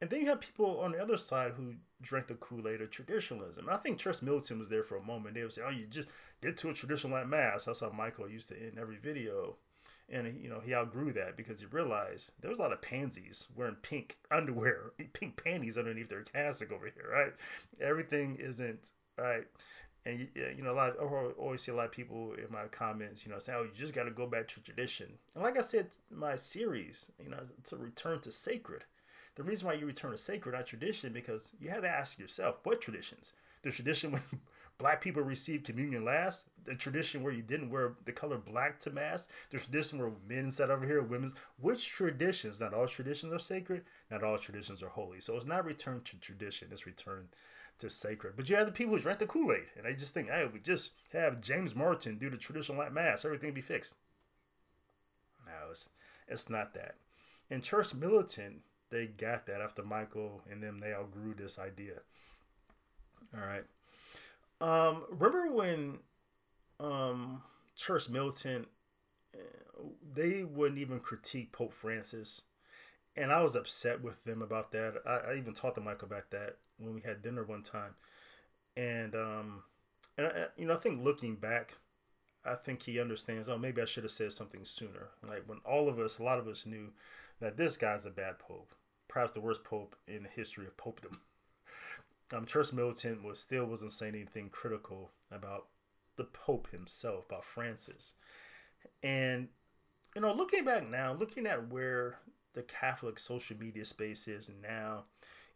And 0.00 0.10
then 0.10 0.20
you 0.20 0.26
have 0.26 0.40
people 0.40 0.80
on 0.80 0.92
the 0.92 1.02
other 1.02 1.16
side 1.16 1.52
who 1.56 1.74
drink 2.02 2.26
the 2.26 2.34
Kool 2.34 2.68
Aid 2.68 2.82
of 2.82 2.90
traditionalism. 2.90 3.66
And 3.66 3.74
I 3.74 3.78
think 3.78 3.98
Church 3.98 4.20
Militant 4.20 4.58
was 4.58 4.68
there 4.68 4.82
for 4.82 4.96
a 4.96 5.02
moment. 5.02 5.34
They 5.34 5.42
would 5.42 5.52
say, 5.52 5.62
"Oh, 5.64 5.70
you 5.70 5.86
just 5.86 6.08
get 6.42 6.56
to 6.58 6.70
a 6.70 6.74
traditional 6.74 7.24
mass." 7.24 7.64
That's 7.64 7.80
how 7.80 7.90
Michael 7.90 8.28
used 8.28 8.48
to 8.48 8.58
end 8.58 8.78
every 8.78 8.96
video 8.96 9.56
and 10.10 10.42
you 10.42 10.48
know 10.48 10.60
he 10.60 10.74
outgrew 10.74 11.12
that 11.12 11.36
because 11.36 11.60
he 11.60 11.66
realized 11.66 12.32
there 12.40 12.50
was 12.50 12.58
a 12.58 12.62
lot 12.62 12.72
of 12.72 12.80
pansies 12.80 13.48
wearing 13.54 13.76
pink 13.82 14.16
underwear, 14.30 14.92
pink 15.12 15.42
panties 15.42 15.78
underneath 15.78 16.08
their 16.08 16.22
cassock 16.22 16.72
over 16.72 16.86
here, 16.86 17.10
right? 17.12 17.32
Everything 17.80 18.36
isn't 18.36 18.90
right, 19.18 19.44
and 20.04 20.28
you 20.34 20.62
know 20.62 20.72
a 20.72 20.74
lot. 20.74 20.96
Of, 20.96 21.12
I 21.12 21.32
always 21.38 21.62
see 21.62 21.72
a 21.72 21.74
lot 21.74 21.86
of 21.86 21.92
people 21.92 22.34
in 22.34 22.52
my 22.52 22.66
comments, 22.66 23.24
you 23.26 23.32
know, 23.32 23.38
saying, 23.38 23.58
"Oh, 23.60 23.64
you 23.64 23.70
just 23.74 23.94
got 23.94 24.04
to 24.04 24.10
go 24.10 24.26
back 24.26 24.48
to 24.48 24.60
tradition." 24.60 25.08
And 25.34 25.42
like 25.42 25.58
I 25.58 25.62
said, 25.62 25.96
my 26.10 26.36
series, 26.36 27.10
you 27.22 27.30
know, 27.30 27.40
to 27.64 27.76
return 27.76 28.20
to 28.20 28.32
sacred. 28.32 28.84
The 29.34 29.42
reason 29.42 29.66
why 29.66 29.74
you 29.74 29.86
return 29.86 30.12
to 30.12 30.18
sacred, 30.18 30.52
not 30.52 30.66
tradition, 30.66 31.12
because 31.12 31.52
you 31.60 31.68
have 31.68 31.82
to 31.82 31.88
ask 31.90 32.18
yourself, 32.18 32.56
what 32.62 32.80
traditions? 32.80 33.34
The 33.62 33.70
tradition 33.70 34.12
when 34.12 34.22
black 34.78 35.00
people 35.00 35.22
received 35.22 35.64
communion 35.64 36.04
last. 36.04 36.46
The 36.64 36.74
tradition 36.74 37.22
where 37.22 37.32
you 37.32 37.42
didn't 37.42 37.70
wear 37.70 37.94
the 38.04 38.12
color 38.12 38.38
black 38.38 38.80
to 38.80 38.90
mass. 38.90 39.28
The 39.50 39.58
tradition 39.58 39.98
where 39.98 40.12
men 40.28 40.50
sat 40.50 40.70
over 40.70 40.86
here, 40.86 41.02
women's. 41.02 41.34
Which 41.60 41.88
traditions? 41.88 42.60
Not 42.60 42.74
all 42.74 42.88
traditions 42.88 43.32
are 43.32 43.38
sacred. 43.38 43.84
Not 44.10 44.22
all 44.22 44.38
traditions 44.38 44.82
are 44.82 44.88
holy. 44.88 45.20
So 45.20 45.36
it's 45.36 45.46
not 45.46 45.64
return 45.64 46.02
to 46.04 46.16
tradition. 46.18 46.68
It's 46.70 46.86
return 46.86 47.28
to 47.78 47.90
sacred. 47.90 48.34
But 48.36 48.48
you 48.48 48.56
have 48.56 48.66
the 48.66 48.72
people 48.72 48.94
who 48.94 49.00
drink 49.00 49.18
the 49.18 49.26
Kool 49.26 49.52
Aid, 49.52 49.66
and 49.76 49.84
they 49.84 49.94
just 49.94 50.14
think, 50.14 50.28
hey, 50.28 50.48
we 50.52 50.60
just 50.60 50.92
have 51.12 51.40
James 51.40 51.74
Martin 51.74 52.18
do 52.18 52.30
the 52.30 52.36
traditional 52.36 52.78
Latin 52.78 52.94
mass, 52.94 53.24
everything 53.24 53.52
be 53.52 53.60
fixed. 53.60 53.94
No, 55.44 55.70
it's 55.70 55.90
it's 56.26 56.50
not 56.50 56.74
that. 56.74 56.96
In 57.50 57.60
Church 57.60 57.94
Militant, 57.94 58.62
they 58.90 59.06
got 59.06 59.46
that 59.46 59.60
after 59.60 59.82
Michael 59.82 60.42
and 60.50 60.62
them. 60.62 60.80
They 60.80 60.92
all 60.92 61.04
grew 61.04 61.34
this 61.34 61.58
idea. 61.58 62.00
All 63.34 63.46
right. 63.46 63.64
Um, 64.60 65.04
remember 65.10 65.52
when 65.52 65.98
um, 66.80 67.42
Church 67.76 68.08
Militant 68.08 68.68
they 70.14 70.44
wouldn't 70.44 70.80
even 70.80 71.00
critique 71.00 71.52
Pope 71.52 71.72
Francis, 71.72 72.42
and 73.16 73.32
I 73.32 73.42
was 73.42 73.54
upset 73.54 74.02
with 74.02 74.22
them 74.24 74.42
about 74.42 74.72
that. 74.72 75.02
I, 75.06 75.32
I 75.32 75.36
even 75.36 75.54
talked 75.54 75.76
to 75.76 75.80
Michael 75.80 76.08
about 76.08 76.30
that 76.30 76.56
when 76.78 76.94
we 76.94 77.00
had 77.00 77.22
dinner 77.22 77.44
one 77.44 77.62
time, 77.62 77.94
and 78.76 79.14
um, 79.14 79.62
and 80.16 80.26
I, 80.26 80.46
you 80.56 80.66
know 80.66 80.74
I 80.74 80.78
think 80.78 81.02
looking 81.02 81.36
back, 81.36 81.76
I 82.44 82.54
think 82.54 82.82
he 82.82 83.00
understands. 83.00 83.48
Oh, 83.48 83.58
maybe 83.58 83.82
I 83.82 83.86
should 83.86 84.04
have 84.04 84.12
said 84.12 84.32
something 84.32 84.64
sooner. 84.64 85.08
Like 85.26 85.44
when 85.46 85.58
all 85.64 85.88
of 85.88 85.98
us, 85.98 86.18
a 86.18 86.22
lot 86.22 86.38
of 86.38 86.48
us 86.48 86.66
knew 86.66 86.92
that 87.40 87.56
this 87.56 87.76
guy's 87.76 88.06
a 88.06 88.10
bad 88.10 88.38
pope, 88.38 88.74
perhaps 89.08 89.32
the 89.32 89.40
worst 89.40 89.64
pope 89.64 89.96
in 90.08 90.22
the 90.22 90.28
history 90.28 90.66
of 90.66 90.76
popedom 90.76 91.18
um, 92.32 92.44
Church 92.44 92.72
Militant 92.72 93.22
was 93.22 93.38
still 93.38 93.66
wasn't 93.66 93.92
saying 93.92 94.14
anything 94.14 94.48
critical 94.48 95.10
about 95.30 95.66
the 96.16 96.24
Pope 96.24 96.68
himself, 96.70 97.26
about 97.26 97.44
Francis. 97.44 98.14
And 99.02 99.48
you 100.14 100.22
know, 100.22 100.32
looking 100.32 100.64
back 100.64 100.88
now, 100.88 101.12
looking 101.12 101.46
at 101.46 101.68
where 101.68 102.18
the 102.54 102.62
Catholic 102.62 103.18
social 103.18 103.56
media 103.58 103.84
space 103.84 104.26
is 104.26 104.50
now, 104.62 105.04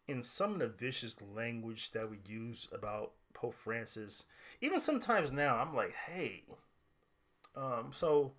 in 0.07 0.23
some 0.23 0.53
of 0.53 0.59
the 0.59 0.67
vicious 0.67 1.17
language 1.33 1.91
that 1.91 2.09
we 2.09 2.19
use 2.27 2.67
about 2.71 3.13
Pope 3.33 3.55
Francis, 3.55 4.25
even 4.61 4.79
sometimes 4.79 5.31
now, 5.31 5.57
I'm 5.57 5.75
like, 5.75 5.93
hey, 5.93 6.43
um, 7.55 7.89
so 7.91 8.33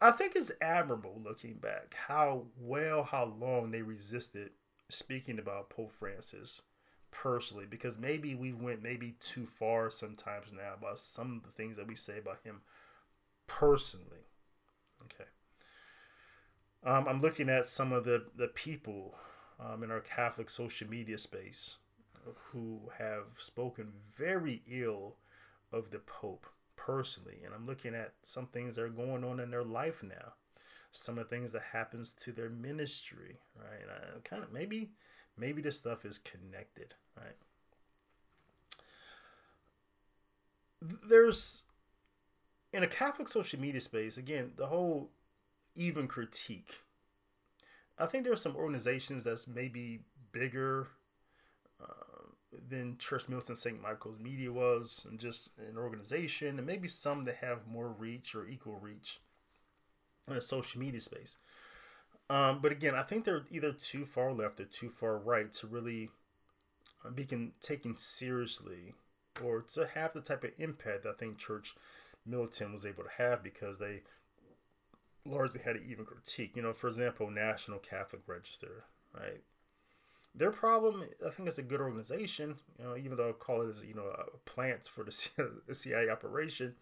I 0.00 0.10
think 0.10 0.34
it's 0.34 0.50
admirable 0.60 1.20
looking 1.22 1.54
back 1.54 1.94
how 2.08 2.46
well, 2.58 3.04
how 3.04 3.36
long 3.38 3.70
they 3.70 3.82
resisted 3.82 4.50
speaking 4.90 5.38
about 5.38 5.70
Pope 5.70 5.92
Francis 5.92 6.62
personally 7.10 7.66
because 7.68 7.98
maybe 7.98 8.34
we 8.34 8.52
went 8.52 8.82
maybe 8.82 9.14
too 9.20 9.46
far 9.46 9.90
sometimes 9.90 10.52
now 10.52 10.74
about 10.78 10.98
some 10.98 11.36
of 11.36 11.42
the 11.42 11.50
things 11.50 11.76
that 11.76 11.86
we 11.86 11.94
say 11.94 12.18
about 12.18 12.38
him 12.44 12.60
personally. 13.46 14.26
Okay. 15.04 15.28
Um, 16.84 17.06
I'm 17.08 17.20
looking 17.20 17.48
at 17.48 17.66
some 17.66 17.92
of 17.92 18.04
the, 18.04 18.26
the 18.36 18.48
people 18.48 19.14
um, 19.58 19.82
in 19.82 19.90
our 19.90 20.00
Catholic 20.00 20.48
social 20.48 20.88
media 20.88 21.18
space 21.18 21.76
who 22.52 22.90
have 22.98 23.24
spoken 23.36 23.92
very 24.16 24.62
ill 24.70 25.16
of 25.72 25.90
the 25.90 25.98
Pope 25.98 26.46
personally. 26.76 27.40
And 27.44 27.54
I'm 27.54 27.66
looking 27.66 27.94
at 27.94 28.12
some 28.22 28.46
things 28.46 28.76
that 28.76 28.82
are 28.82 28.88
going 28.88 29.24
on 29.24 29.40
in 29.40 29.50
their 29.50 29.64
life 29.64 30.02
now 30.02 30.34
some 30.90 31.18
of 31.18 31.28
the 31.28 31.34
things 31.36 31.52
that 31.52 31.62
happens 31.72 32.12
to 32.14 32.32
their 32.32 32.50
ministry, 32.50 33.38
right? 33.56 33.80
And 33.82 33.90
I 33.90 34.28
kind 34.28 34.42
of 34.42 34.52
maybe 34.52 34.90
maybe 35.36 35.62
this 35.62 35.78
stuff 35.78 36.04
is 36.04 36.18
connected, 36.18 36.94
right? 37.16 37.36
There's 41.08 41.64
in 42.72 42.82
a 42.82 42.86
Catholic 42.86 43.28
social 43.28 43.60
media 43.60 43.80
space, 43.80 44.16
again, 44.16 44.52
the 44.56 44.66
whole 44.66 45.10
even 45.74 46.06
critique. 46.06 46.74
I 47.98 48.06
think 48.06 48.24
there 48.24 48.32
are 48.32 48.36
some 48.36 48.56
organizations 48.56 49.24
that's 49.24 49.46
maybe 49.46 50.00
bigger, 50.32 50.88
uh, 51.82 52.22
than 52.68 52.96
Church 52.98 53.28
Militant 53.28 53.58
St. 53.58 53.80
Michael's 53.80 54.18
Media 54.18 54.50
was, 54.50 55.06
and 55.08 55.18
just 55.18 55.50
an 55.58 55.76
organization, 55.76 56.58
and 56.58 56.66
maybe 56.66 56.88
some 56.88 57.24
that 57.24 57.36
have 57.36 57.66
more 57.66 57.88
reach 57.88 58.34
or 58.34 58.46
equal 58.46 58.78
reach 58.78 59.20
in 60.28 60.34
the 60.34 60.40
social 60.40 60.80
media 60.80 61.00
space. 61.00 61.36
Um, 62.28 62.60
but 62.62 62.70
again, 62.70 62.94
I 62.94 63.02
think 63.02 63.24
they're 63.24 63.46
either 63.50 63.72
too 63.72 64.04
far 64.04 64.32
left 64.32 64.60
or 64.60 64.64
too 64.64 64.88
far 64.88 65.18
right 65.18 65.52
to 65.54 65.66
really 65.66 66.10
uh, 67.04 67.10
be 67.10 67.26
taken 67.60 67.96
seriously 67.96 68.94
or 69.42 69.62
to 69.74 69.88
have 69.94 70.12
the 70.12 70.20
type 70.20 70.44
of 70.44 70.50
impact 70.58 71.02
that 71.02 71.10
I 71.10 71.18
think 71.18 71.38
Church 71.38 71.74
Militant 72.24 72.72
was 72.72 72.86
able 72.86 73.02
to 73.02 73.10
have 73.18 73.42
because 73.42 73.78
they 73.78 74.02
largely 75.24 75.60
had 75.60 75.76
an 75.76 75.86
even 75.88 76.04
critique. 76.04 76.56
You 76.56 76.62
know, 76.62 76.72
for 76.72 76.88
example, 76.88 77.30
National 77.30 77.78
Catholic 77.78 78.22
Register, 78.26 78.84
right? 79.14 79.40
Their 80.34 80.52
problem, 80.52 81.02
I 81.26 81.30
think, 81.30 81.48
it's 81.48 81.58
a 81.58 81.62
good 81.62 81.80
organization. 81.80 82.56
You 82.78 82.84
know, 82.84 82.96
even 82.96 83.16
though 83.16 83.30
I 83.30 83.32
call 83.32 83.62
it 83.62 83.70
as 83.70 83.82
you 83.82 83.94
know 83.94 84.06
a 84.06 84.38
plant 84.48 84.84
for 84.84 85.02
the 85.02 85.74
CIA 85.74 86.08
operation, 86.12 86.74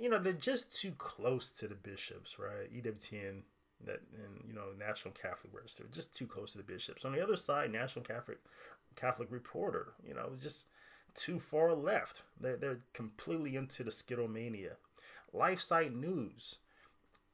you 0.00 0.08
know 0.08 0.18
they're 0.18 0.32
just 0.32 0.76
too 0.76 0.92
close 0.98 1.50
to 1.52 1.68
the 1.68 1.74
bishops, 1.74 2.38
right? 2.38 2.72
EWTN, 2.74 3.42
that 3.84 4.00
and 4.14 4.44
you 4.46 4.54
know 4.54 4.66
National 4.78 5.12
Catholic 5.12 5.52
Register, 5.54 5.84
just 5.92 6.14
too 6.14 6.26
close 6.26 6.52
to 6.52 6.58
the 6.58 6.64
bishops. 6.64 7.04
On 7.04 7.12
the 7.12 7.22
other 7.22 7.36
side, 7.36 7.70
National 7.70 8.04
Catholic 8.04 8.38
Catholic 8.96 9.30
Reporter, 9.30 9.92
you 10.06 10.14
know, 10.14 10.32
just 10.40 10.66
too 11.14 11.38
far 11.38 11.74
left. 11.74 12.22
They're, 12.40 12.56
they're 12.56 12.80
completely 12.92 13.56
into 13.56 13.84
the 13.84 13.90
Skittlemania. 13.90 14.74
LifeSite 15.34 15.94
News, 15.94 16.58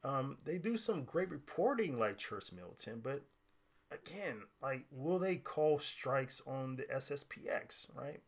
um, 0.05 0.38
they 0.44 0.59
do 0.59 0.76
some 0.76 1.05
great 1.05 1.31
reporting 1.31 1.98
like 1.98 2.18
Church 2.18 2.52
Militant, 2.52 3.02
but 3.02 3.22
again, 3.90 4.42
like, 4.62 4.85
will 4.90 5.18
they 5.18 5.37
call 5.37 5.79
strikes 5.79 6.42
on 6.46 6.76
the 6.76 6.85
SSPX, 6.85 7.88
right? 7.96 8.20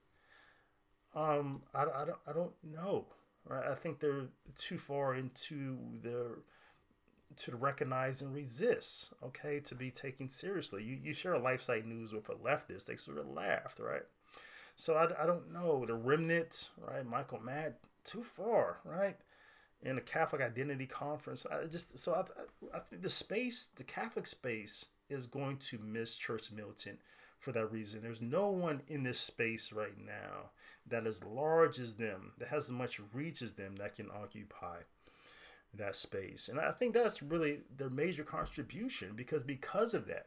Um, 1.14 1.62
I, 1.74 1.82
I, 1.82 2.04
don't, 2.04 2.18
I 2.26 2.32
don't 2.32 2.54
know. 2.64 3.06
Right? 3.48 3.66
I 3.66 3.74
think 3.74 3.98
they're 3.98 4.26
too 4.56 4.78
far 4.78 5.14
into 5.14 5.78
the 6.02 6.38
to 7.36 7.56
recognize 7.56 8.22
and 8.22 8.34
resist, 8.34 9.12
okay, 9.22 9.60
to 9.60 9.74
be 9.74 9.90
taken 9.90 10.28
seriously. 10.28 10.82
You, 10.82 10.98
you 11.02 11.12
share 11.12 11.34
a 11.34 11.40
LifeSite 11.40 11.84
News 11.84 12.12
with 12.12 12.28
a 12.28 12.34
leftist, 12.34 12.86
they 12.86 12.96
sort 12.96 13.18
of 13.18 13.28
laughed, 13.28 13.78
right? 13.78 14.02
So 14.76 14.94
I, 14.94 15.22
I 15.22 15.26
don't 15.26 15.52
know. 15.52 15.84
The 15.86 15.94
Remnant, 15.94 16.70
right? 16.80 17.04
Michael 17.04 17.40
Matt, 17.40 17.78
too 18.04 18.22
far, 18.22 18.78
right? 18.84 19.16
In 19.82 19.96
the 19.96 20.02
Catholic 20.02 20.42
Identity 20.42 20.86
Conference, 20.86 21.46
I 21.46 21.66
just 21.66 21.98
so 21.98 22.14
I, 22.14 22.76
I 22.76 22.80
think 22.80 23.02
the 23.02 23.10
space, 23.10 23.68
the 23.76 23.84
Catholic 23.84 24.26
space, 24.26 24.86
is 25.08 25.26
going 25.26 25.58
to 25.58 25.78
miss 25.78 26.16
Church 26.16 26.50
Militant 26.50 26.98
for 27.38 27.52
that 27.52 27.72
reason. 27.72 28.02
There's 28.02 28.22
no 28.22 28.48
one 28.48 28.82
in 28.88 29.02
this 29.02 29.20
space 29.20 29.72
right 29.72 29.96
now 29.98 30.50
that 30.86 31.06
is 31.06 31.22
large 31.24 31.78
as 31.78 31.94
them, 31.94 32.32
that 32.38 32.48
has 32.48 32.64
as 32.64 32.70
much 32.70 33.00
reach 33.12 33.42
as 33.42 33.52
them, 33.52 33.76
that 33.76 33.96
can 33.96 34.08
occupy 34.10 34.78
that 35.74 35.94
space. 35.94 36.48
And 36.48 36.58
I 36.58 36.72
think 36.72 36.94
that's 36.94 37.22
really 37.22 37.60
their 37.76 37.90
major 37.90 38.24
contribution 38.24 39.12
because 39.14 39.42
because 39.42 39.94
of 39.94 40.06
that, 40.06 40.26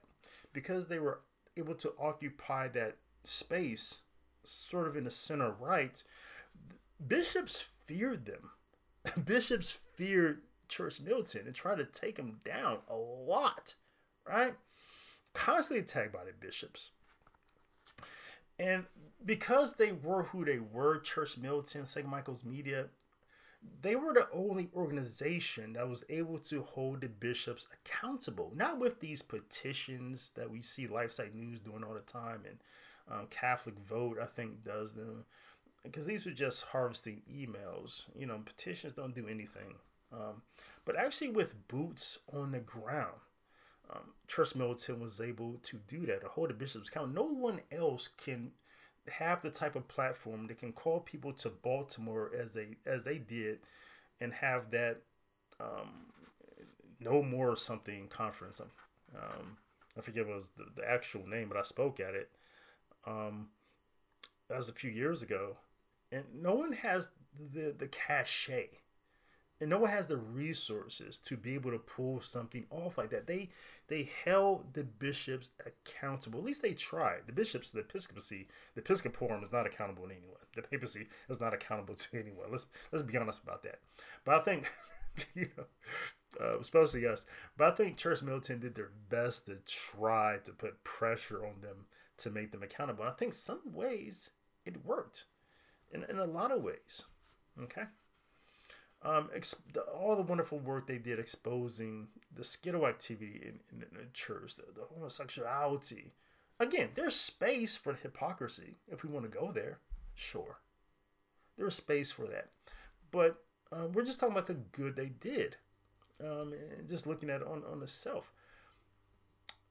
because 0.54 0.88
they 0.88 1.00
were 1.00 1.22
able 1.58 1.76
to 1.76 1.94
occupy 2.00 2.68
that 2.70 2.98
space 3.24 4.00
sort 4.44 4.88
of 4.88 4.96
in 4.96 5.04
the 5.04 5.12
center 5.12 5.56
right, 5.60 6.02
bishops 7.08 7.66
feared 7.86 8.26
them. 8.26 8.52
bishops 9.26 9.78
feared 9.96 10.42
Church 10.68 11.02
Militant 11.02 11.48
and 11.48 11.56
tried 11.56 11.80
to 11.80 11.86
take 11.86 12.16
them 12.16 12.40
down 12.46 12.80
a 12.88 12.96
lot, 12.96 13.76
right? 14.28 14.54
Constantly 15.34 15.84
attacked 15.84 16.14
by 16.14 16.24
the 16.24 16.34
bishops. 16.40 16.92
And 18.62 18.86
because 19.26 19.74
they 19.74 19.92
were 19.92 20.24
who 20.24 20.46
they 20.46 20.60
were, 20.60 21.00
Church 21.00 21.36
Militant, 21.36 21.88
St. 21.88 22.08
Michael's 22.08 22.46
Media, 22.46 22.86
they 23.82 23.96
were 23.96 24.14
the 24.14 24.28
only 24.32 24.70
organization 24.76 25.74
that 25.74 25.90
was 25.90 26.04
able 26.10 26.38
to 26.40 26.62
hold 26.62 27.02
the 27.02 27.10
bishops 27.10 27.68
accountable. 27.74 28.52
Not 28.56 28.80
with 28.80 29.00
these 29.00 29.24
petitions 29.24 30.32
that 30.36 30.50
we 30.50 30.62
see 30.62 30.88
LifeSite 30.88 31.34
News 31.34 31.60
doing 31.60 31.84
all 31.84 31.96
the 31.96 32.02
time 32.02 32.42
and 32.48 32.60
um, 33.12 33.28
Catholic 33.32 33.80
Vote, 33.80 34.18
I 34.22 34.26
think, 34.26 34.64
does 34.64 34.94
them. 34.94 35.26
Because 35.84 36.06
these 36.06 36.28
are 36.28 36.34
just 36.34 36.64
harvesting 36.66 37.24
emails. 37.34 38.06
You 38.16 38.28
know, 38.28 38.38
petitions 38.46 38.94
don't 38.94 39.16
do 39.16 39.28
anything. 39.28 39.74
Um, 40.14 40.44
but 40.86 40.96
actually, 40.96 41.30
with 41.30 41.68
boots 41.68 42.20
on 42.32 42.52
the 42.52 42.60
ground, 42.60 43.18
um, 43.94 44.02
Church 44.28 44.56
was 44.56 45.22
able 45.22 45.60
to 45.64 45.78
do 45.88 46.06
that, 46.06 46.22
to 46.22 46.28
hold 46.28 46.50
the 46.50 46.54
bishops 46.54 46.90
accountable. 46.90 47.26
No 47.26 47.34
one 47.34 47.62
else 47.72 48.10
can 48.18 48.52
have 49.08 49.42
the 49.42 49.50
type 49.50 49.76
of 49.76 49.88
platform 49.88 50.48
that 50.48 50.60
can 50.60 50.72
call 50.72 51.00
people 51.00 51.34
to 51.34 51.50
Baltimore 51.50 52.32
as 52.38 52.52
they 52.52 52.78
as 52.86 53.04
they 53.04 53.18
did, 53.18 53.60
and 54.22 54.34
have 54.34 54.72
that 54.72 55.02
um, 55.60 56.06
no 57.00 57.22
more 57.22 57.56
something 57.56 58.08
conference. 58.08 58.62
Um, 59.14 59.58
I 59.98 60.02
forget 60.02 60.26
what 60.26 60.36
was 60.36 60.52
the, 60.58 60.66
the, 60.76 60.90
actual 60.90 61.28
name, 61.28 61.50
but 61.50 61.58
I 61.58 61.64
spoke 61.64 62.00
at 62.00 62.16
it. 62.16 62.30
Um, 63.06 63.50
that 64.48 64.58
was 64.58 64.70
a 64.70 64.74
few 64.74 64.90
years 64.90 65.22
ago, 65.22 65.58
and 66.12 66.24
no 66.34 66.54
one 66.54 66.72
has 66.74 67.10
the 67.54 67.76
the 67.78 67.88
cachet 67.88 68.70
and 69.62 69.70
no 69.70 69.78
one 69.78 69.92
has 69.92 70.08
the 70.08 70.18
resources 70.18 71.20
to 71.20 71.38
be 71.38 71.54
able 71.54 71.70
to 71.70 71.78
pull 71.78 72.20
something 72.20 72.66
off 72.72 72.98
like 72.98 73.12
that. 73.12 73.28
They 73.28 73.50
they 73.88 74.10
held 74.26 74.74
the 74.74 74.84
bishops 74.84 75.52
accountable. 75.66 76.40
At 76.40 76.46
least 76.46 76.64
they 76.64 76.74
tried. 76.74 77.22
The 77.28 77.34
bishops, 77.34 77.70
the 77.70 77.82
episcopacy, 77.82 78.48
the 78.74 78.82
episcoporum 78.82 79.44
is 79.44 79.52
not 79.52 79.68
accountable 79.68 80.08
to 80.08 80.16
anyone. 80.16 80.40
The 80.56 80.64
papacy 80.64 81.08
is 81.30 81.40
not 81.40 81.54
accountable 81.54 81.94
to 81.94 82.08
anyone. 82.20 82.50
Let's 82.50 82.66
let's 82.92 83.04
be 83.04 83.18
honest 83.18 83.44
about 83.44 83.62
that. 83.64 83.80
But 84.26 84.42
I 84.42 84.44
think 84.44 84.70
you 85.36 85.48
know, 85.56 85.66
uh, 86.42 86.60
especially 86.60 87.06
us. 87.06 87.26
But 87.56 87.72
I 87.72 87.76
think 87.76 87.98
Church 87.98 88.24
Militant 88.24 88.62
did 88.62 88.74
their 88.74 88.92
best 89.10 89.46
to 89.46 89.58
try 89.68 90.40
to 90.44 90.52
put 90.54 90.84
pressure 90.84 91.46
on 91.46 91.62
them 91.62 91.86
to 92.18 92.32
make 92.32 92.52
them 92.52 92.64
accountable. 92.64 93.04
I 93.04 93.12
think 93.12 93.34
some 93.34 93.62
ways 93.66 94.32
it 94.66 94.84
worked, 94.84 95.26
in 95.92 96.04
in 96.06 96.18
a 96.18 96.26
lot 96.26 96.52
of 96.52 96.64
ways. 96.64 97.04
Okay 97.62 97.84
um, 99.04 99.30
all 99.94 100.16
the 100.16 100.22
wonderful 100.22 100.60
work 100.60 100.88
they 100.88 101.00
did 101.00 101.20
exposing 101.20 102.08
the 102.36 102.44
skittle 102.44 102.86
activity 102.86 103.42
in, 103.44 103.60
in, 103.72 103.84
in 103.84 103.98
the 103.98 104.06
church, 104.14 104.56
the, 104.56 104.64
the, 104.76 104.86
homosexuality. 104.94 106.14
Again, 106.60 106.90
there's 106.94 107.16
space 107.16 107.76
for 107.76 107.94
hypocrisy 107.94 108.76
if 108.92 109.04
we 109.04 109.10
want 109.10 109.26
to 109.26 109.38
go 109.38 109.52
there. 109.52 109.80
Sure, 110.14 110.60
there's 111.58 111.76
space 111.76 112.12
for 112.12 112.28
that, 112.28 112.50
but 113.10 113.44
um, 113.72 113.92
we're 113.94 114.06
just 114.06 114.20
talking 114.20 114.36
about 114.36 114.48
the 114.48 114.60
good 114.72 114.96
they 114.96 115.10
did, 115.10 115.56
um, 116.24 116.54
and 116.78 116.88
just 116.88 117.08
looking 117.08 117.30
at 117.30 117.42
it 117.42 117.48
on 117.48 117.64
on 117.72 117.80
the 117.80 117.88
self. 117.88 118.32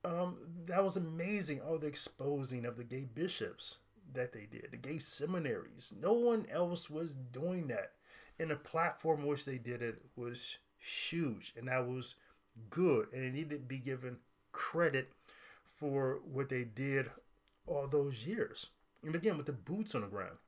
Um, 0.04 0.38
that 0.66 0.82
was 0.82 0.96
amazing. 0.96 1.60
All 1.60 1.78
the 1.78 1.86
exposing 1.86 2.64
of 2.64 2.76
the 2.76 2.84
gay 2.84 3.06
bishops 3.14 3.78
that 4.14 4.32
they 4.32 4.48
did, 4.50 4.68
the 4.72 4.76
gay 4.76 4.98
seminaries. 4.98 5.92
No 6.00 6.14
one 6.14 6.46
else 6.50 6.90
was 6.90 7.14
doing 7.14 7.68
that 7.68 7.92
and 8.40 8.50
the 8.50 8.56
platform 8.56 9.26
which 9.26 9.44
they 9.44 9.58
did 9.58 9.82
it 9.82 10.00
was 10.16 10.58
huge 10.78 11.52
and 11.56 11.68
that 11.68 11.86
was 11.86 12.14
good 12.70 13.06
and 13.12 13.22
it 13.24 13.34
needed 13.34 13.50
to 13.50 13.66
be 13.66 13.78
given 13.78 14.16
credit 14.52 15.12
for 15.78 16.20
what 16.24 16.48
they 16.48 16.64
did 16.64 17.10
all 17.66 17.86
those 17.86 18.26
years. 18.26 18.66
And 19.04 19.14
again 19.14 19.36
with 19.36 19.46
the 19.46 19.52
boots 19.52 19.94
on 19.94 20.00
the 20.00 20.08
ground 20.08 20.38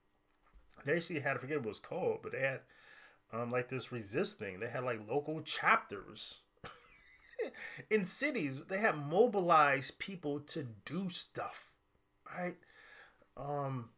they 0.84 0.96
actually 0.96 1.20
had 1.20 1.34
to 1.34 1.38
forget 1.38 1.58
what 1.58 1.66
it 1.66 1.68
was 1.68 1.80
called 1.80 2.20
but 2.22 2.32
they 2.32 2.40
had 2.40 2.60
um, 3.32 3.50
like 3.50 3.68
this 3.68 3.92
resist 3.92 4.38
thing. 4.38 4.60
They 4.60 4.68
had 4.68 4.84
like 4.84 5.08
local 5.08 5.40
chapters 5.40 6.38
in 7.90 8.04
cities. 8.04 8.60
They 8.68 8.76
had 8.76 8.94
mobilized 8.94 9.98
people 9.98 10.40
to 10.40 10.66
do 10.84 11.08
stuff 11.08 11.70
right? 12.38 12.56
Um 13.36 13.90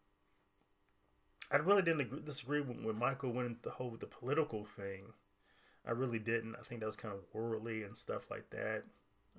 I 1.55 1.59
really 1.59 1.83
didn't 1.83 2.01
agree, 2.01 2.21
disagree 2.27 2.61
when, 2.61 2.83
when 2.83 2.99
Michael 2.99 3.31
went 3.31 3.47
into 3.47 3.63
the 3.63 3.71
whole 3.71 3.91
the 3.91 4.07
political 4.07 4.65
thing. 4.65 5.13
I 5.87 5.93
really 5.93 6.19
didn't. 6.19 6.57
I 6.59 6.63
think 6.65 6.81
that 6.81 6.87
was 6.87 6.97
kind 6.97 7.15
of 7.15 7.21
worldly 7.33 7.85
and 7.85 7.97
stuff 7.97 8.29
like 8.29 8.51
that. 8.51 8.83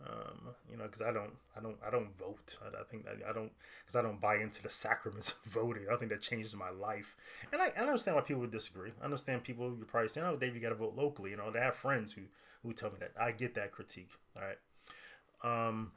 Um, 0.02 0.56
you 0.72 0.78
know, 0.78 0.86
because 0.86 1.02
I 1.02 1.12
don't, 1.12 1.34
I 1.58 1.62
don't, 1.62 1.76
I 1.86 1.90
don't 1.90 2.18
vote. 2.18 2.58
I, 2.64 2.68
I 2.68 2.84
think 2.90 3.06
I, 3.06 3.30
I 3.30 3.34
don't, 3.34 3.52
because 3.82 3.98
I 3.98 4.02
don't 4.02 4.22
buy 4.22 4.38
into 4.38 4.64
the 4.64 4.70
sacraments 4.70 5.32
of 5.46 5.52
voting. 5.52 5.88
I 5.92 5.98
think 5.98 6.10
that 6.12 6.22
changes 6.22 6.56
my 6.56 6.70
life, 6.70 7.18
and 7.52 7.62
I, 7.62 7.68
I 7.78 7.82
understand 7.82 8.16
why 8.16 8.22
people 8.22 8.42
would 8.42 8.52
disagree. 8.52 8.92
I 9.02 9.06
understand 9.06 9.44
people 9.44 9.74
you're 9.76 9.86
probably 9.86 10.08
saying, 10.08 10.28
"Oh, 10.28 10.38
Dave, 10.38 10.56
you 10.56 10.62
got 10.62 10.70
to 10.70 10.76
vote 10.76 10.96
locally." 10.96 11.32
You 11.32 11.38
know, 11.38 11.52
they 11.52 11.60
have 11.60 11.76
friends 11.76 12.14
who 12.14 12.22
who 12.64 12.74
tell 12.74 12.92
me 12.92 12.98
that. 13.00 13.12
I 13.20 13.32
get 13.32 13.56
that 13.56 13.72
critique. 13.72 14.12
All 14.38 14.44
right, 14.44 15.70
um, 15.70 15.92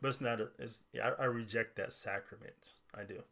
but 0.00 0.08
it's 0.08 0.20
not. 0.22 0.40
A, 0.40 0.50
it's 0.58 0.84
I, 1.02 1.12
I 1.18 1.24
reject 1.26 1.76
that 1.76 1.92
sacrament. 1.92 2.74
I 2.94 3.04
do 3.04 3.22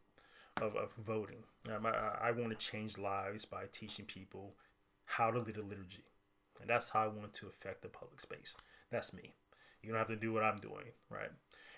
of, 0.60 0.76
of 0.76 0.90
voting. 1.04 1.42
Um, 1.74 1.86
I, 1.86 2.28
I 2.28 2.30
want 2.30 2.50
to 2.50 2.66
change 2.66 2.98
lives 2.98 3.44
by 3.44 3.64
teaching 3.72 4.04
people 4.04 4.54
how 5.04 5.30
to 5.30 5.38
lead 5.38 5.56
a 5.56 5.62
liturgy. 5.62 6.04
And 6.60 6.70
that's 6.70 6.88
how 6.88 7.04
I 7.04 7.08
want 7.08 7.32
to 7.34 7.46
affect 7.46 7.82
the 7.82 7.88
public 7.88 8.20
space. 8.20 8.56
That's 8.90 9.12
me. 9.12 9.34
You 9.82 9.90
don't 9.90 9.98
have 9.98 10.08
to 10.08 10.16
do 10.16 10.32
what 10.32 10.42
I'm 10.42 10.58
doing, 10.58 10.86
right? 11.10 11.30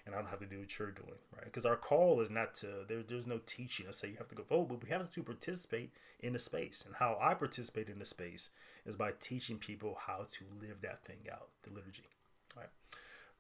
And 0.07 0.15
I 0.15 0.19
don't 0.19 0.31
have 0.31 0.41
to 0.41 0.47
do 0.47 0.61
what 0.61 0.79
you're 0.79 0.91
doing, 0.91 1.19
right? 1.35 1.45
Because 1.45 1.67
our 1.67 1.77
call 1.77 2.21
is 2.21 2.31
not 2.31 2.55
to 2.57 2.85
there, 2.89 3.03
there's 3.07 3.27
no 3.27 3.41
teaching 3.45 3.87
to 3.87 3.93
say 3.93 4.09
you 4.09 4.17
have 4.17 4.29
to 4.29 4.35
go 4.35 4.45
vote, 4.45 4.69
but 4.69 4.83
we 4.83 4.89
have 4.89 5.11
to 5.11 5.23
participate 5.23 5.93
in 6.21 6.33
the 6.33 6.39
space. 6.39 6.85
And 6.87 6.95
how 6.95 7.19
I 7.21 7.35
participate 7.35 7.91
in 7.91 7.99
the 7.99 8.07
space 8.07 8.49
is 8.87 8.97
by 8.97 9.13
teaching 9.21 9.59
people 9.59 9.99
how 10.01 10.27
to 10.31 10.45
live 10.61 10.81
that 10.83 11.05
thing 11.05 11.19
out, 11.31 11.49
the 11.63 11.75
liturgy, 11.75 12.09
right? 12.57 12.69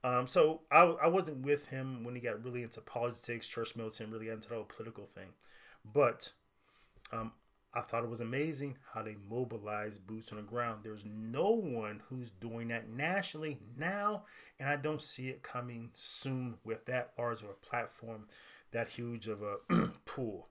Um, 0.04 0.26
so 0.26 0.61
I, 0.70 0.82
I 0.82 1.08
wasn't 1.08 1.44
with 1.44 1.66
him 1.66 2.04
when 2.04 2.14
he 2.14 2.20
got 2.20 2.44
really 2.44 2.62
into 2.62 2.80
politics, 2.80 3.46
church 3.46 3.74
militant, 3.74 4.12
really 4.12 4.28
into 4.28 4.48
the 4.48 4.54
whole 4.54 4.64
political 4.64 5.06
thing. 5.06 5.28
But 5.84 6.30
um, 7.12 7.32
I 7.74 7.80
thought 7.80 8.04
it 8.04 8.11
was 8.11 8.20
amazing 8.20 8.76
how 8.92 9.02
they 9.02 9.16
mobilized 9.28 10.06
boots 10.06 10.30
on 10.30 10.37
the 10.37 10.42
ground. 10.42 10.80
There's 10.82 11.04
no 11.04 11.50
one 11.50 12.00
who's 12.08 12.30
doing 12.40 12.68
that 12.68 12.88
nationally 12.88 13.58
now, 13.76 14.24
and 14.61 14.68
I 14.68 14.76
don't 14.76 15.02
see 15.02 15.28
it 15.28 15.42
coming 15.42 15.90
soon 15.94 16.58
with 16.64 16.87
that 16.87 17.12
large 17.18 17.42
of 17.42 17.50
a 17.50 17.66
platform, 17.66 18.26
that 18.70 18.88
huge 18.88 19.26
of 19.26 19.42
a 19.42 19.56
pool. 20.06 20.48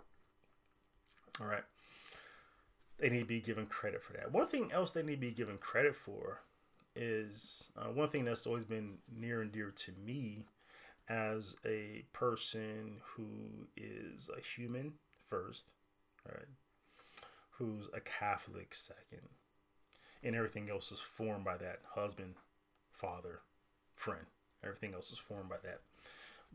All 1.40 1.48
right. 1.48 1.64
They 3.00 3.10
need 3.10 3.20
to 3.20 3.26
be 3.26 3.42
given 3.42 3.68
credit 3.68 4.04
for 4.04 4.14
that. 4.14 4.32
One 4.32 4.48
thing 4.48 4.72
else 4.72 4.92
they 4.92 5.04
need 5.04 5.16
to 5.16 5.28
be 5.28 5.32
given 5.32 5.58
credit 5.58 5.96
for 5.96 6.42
is 6.98 7.70
uh, 7.78 7.92
one 7.92 8.10
thing 8.10 8.26
that's 8.26 8.48
always 8.48 8.66
been 8.66 8.98
near 9.16 9.42
and 9.42 9.52
dear 9.52 9.72
to 9.72 9.92
me 10.06 10.44
as 11.10 11.56
a 11.66 12.04
person 12.14 12.98
who 13.16 13.28
is 13.76 14.30
a 14.36 14.42
human 14.42 14.94
first, 15.30 15.74
right? 16.28 16.48
Who's 17.52 17.88
a 17.94 18.00
Catholic 18.02 18.74
second, 18.74 19.28
and 20.24 20.36
everything 20.36 20.70
else 20.70 20.92
is 20.92 21.00
formed 21.00 21.46
by 21.46 21.58
that 21.58 21.80
husband, 21.96 22.36
father, 22.92 23.40
friend. 23.96 24.26
Everything 24.64 24.94
else 24.94 25.12
is 25.12 25.18
formed 25.18 25.50
by 25.50 25.58
that. 25.64 25.80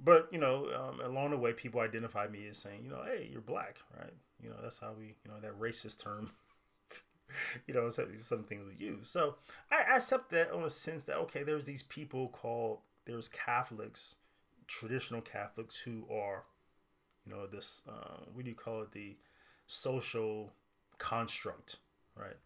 But 0.02 0.28
you 0.33 0.38
know, 0.38 0.68
um, 0.74 1.00
along 1.00 1.31
the 1.31 1.38
way, 1.38 1.52
people 1.52 1.81
identify 1.81 2.26
me 2.26 2.46
as 2.48 2.59
saying, 2.59 2.81
you 2.85 2.90
know, 2.90 3.02
hey, 3.05 3.28
you're 3.31 3.40
black, 3.40 3.78
right? 3.98 4.12
You 4.42 4.50
know, 4.50 4.57
that's 4.62 4.78
how 4.78 4.92
we, 4.98 5.14
you 5.24 5.31
know, 5.31 5.40
that 5.40 5.59
racist 5.59 6.02
term 6.02 6.31
you 7.66 7.75
know, 7.75 7.88
something 7.90 8.66
we 8.66 8.85
use. 8.85 9.09
So 9.09 9.37
I, 9.71 9.97
accept 9.97 10.31
that 10.31 10.51
on 10.51 10.64
a 10.64 10.71
sense 10.71 11.05
that 11.05 11.16
okay, 11.18 11.42
there's 11.42 11.66
these 11.66 11.83
people 11.85 12.29
called 12.29 12.79
there's 13.05 13.29
Catholics, 13.29 14.16
traditional 14.66 15.21
Catholics 15.21 15.77
who 15.77 16.05
are, 16.11 16.45
you 17.27 17.33
know, 17.33 17.47
this 17.47 17.83
uh, 17.88 18.25
what 18.33 18.45
do 18.45 18.51
you 18.51 18.57
call 18.57 18.83
it, 18.83 18.92
the 18.92 19.16
social 19.66 20.53
construct, 20.99 21.79
right, 22.16 22.37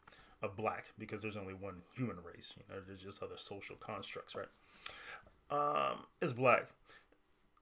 of 0.42 0.56
black 0.56 0.86
because 0.98 1.22
there's 1.22 1.36
only 1.36 1.54
one 1.54 1.82
human 1.94 2.16
race. 2.22 2.54
You 2.56 2.74
know, 2.74 2.80
there's 2.86 3.02
just 3.02 3.22
other 3.22 3.36
social 3.36 3.76
constructs, 3.76 4.34
right? 4.34 4.48
Um, 5.50 6.00
is 6.20 6.32
black. 6.32 6.68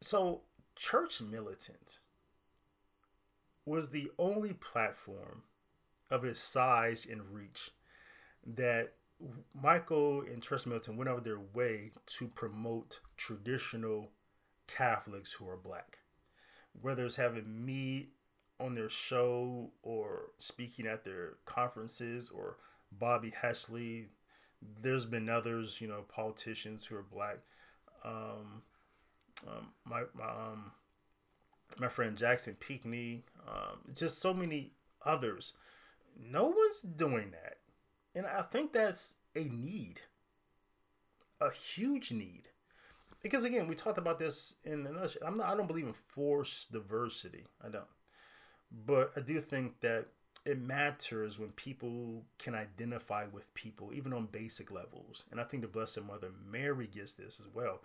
So 0.01 0.43
church 0.77 1.21
militant 1.21 2.01
was 3.67 3.91
the 3.91 4.11
only 4.19 4.53
platform 4.53 5.43
of 6.11 6.25
its 6.25 6.41
size 6.41 7.07
and 7.11 7.23
reach 7.33 7.71
that 8.47 8.93
Michael 9.55 10.23
and 10.23 10.43
Church 10.43 10.67
Militant 10.67 10.99
went 10.99 11.09
out 11.09 11.19
of 11.19 11.25
their 11.25 11.41
way 11.55 11.93
to 12.07 12.29
promote 12.29 13.01
traditional 13.17 14.11
Catholics 14.67 15.33
who 15.33 15.49
are 15.49 15.57
black. 15.57 15.99
Whether 16.81 17.07
it's 17.07 17.17
having 17.17 17.65
me 17.65 18.09
on 18.61 18.75
their 18.75 18.91
show 18.91 19.71
or 19.83 20.31
speaking 20.39 20.87
at 20.87 21.05
their 21.05 21.35
conferences 21.45 22.31
or 22.31 22.57
Bobby 22.93 23.33
Hesley, 23.33 24.07
there's 24.81 25.05
been 25.05 25.29
others, 25.29 25.81
you 25.81 25.89
know, 25.89 26.03
politicians 26.09 26.85
who 26.85 26.97
are 26.97 27.03
black. 27.03 27.39
Um, 28.05 28.63
um, 29.47 29.69
my 29.85 30.03
my 30.15 30.25
um, 30.29 30.73
my 31.79 31.89
friend 31.89 32.17
Jackson 32.17 32.57
Pinckney, 32.59 33.25
um, 33.47 33.93
just 33.95 34.21
so 34.21 34.33
many 34.33 34.73
others 35.05 35.55
no 36.19 36.45
one's 36.47 36.83
doing 36.83 37.31
that. 37.33 37.57
And 38.15 38.27
I 38.27 38.43
think 38.43 38.73
that's 38.73 39.17
a 39.35 39.45
need, 39.45 40.01
a 41.41 41.51
huge 41.51 42.13
need. 42.13 42.49
Because 43.23 43.45
again, 43.45 43.67
we 43.67 43.75
talked 43.75 43.99
about 43.99 44.19
this 44.19 44.55
in 44.65 44.87
another. 44.87 45.09
I'm 45.27 45.39
not. 45.39 45.49
I 45.49 45.57
don't 45.57 45.67
believe 45.67 45.87
in 45.87 45.95
forced 45.95 46.73
diversity. 46.73 47.45
I 47.65 47.71
don't. 47.71 47.85
But 48.87 49.13
I 49.17 49.21
do 49.21 49.41
think 49.41 49.81
that 49.81 50.09
it 50.45 50.61
matters 50.61 51.39
when 51.39 51.51
people 51.53 52.23
can 52.39 52.55
identify 52.55 53.27
with 53.33 53.53
people, 53.55 53.93
even 53.95 54.13
on 54.13 54.27
basic 54.27 54.71
levels. 54.71 55.25
And 55.31 55.41
I 55.41 55.45
think 55.45 55.63
the 55.63 55.69
Blessed 55.69 56.03
Mother 56.03 56.29
Mary 56.51 56.87
gets 56.87 57.15
this 57.15 57.41
as 57.41 57.53
well. 57.55 57.81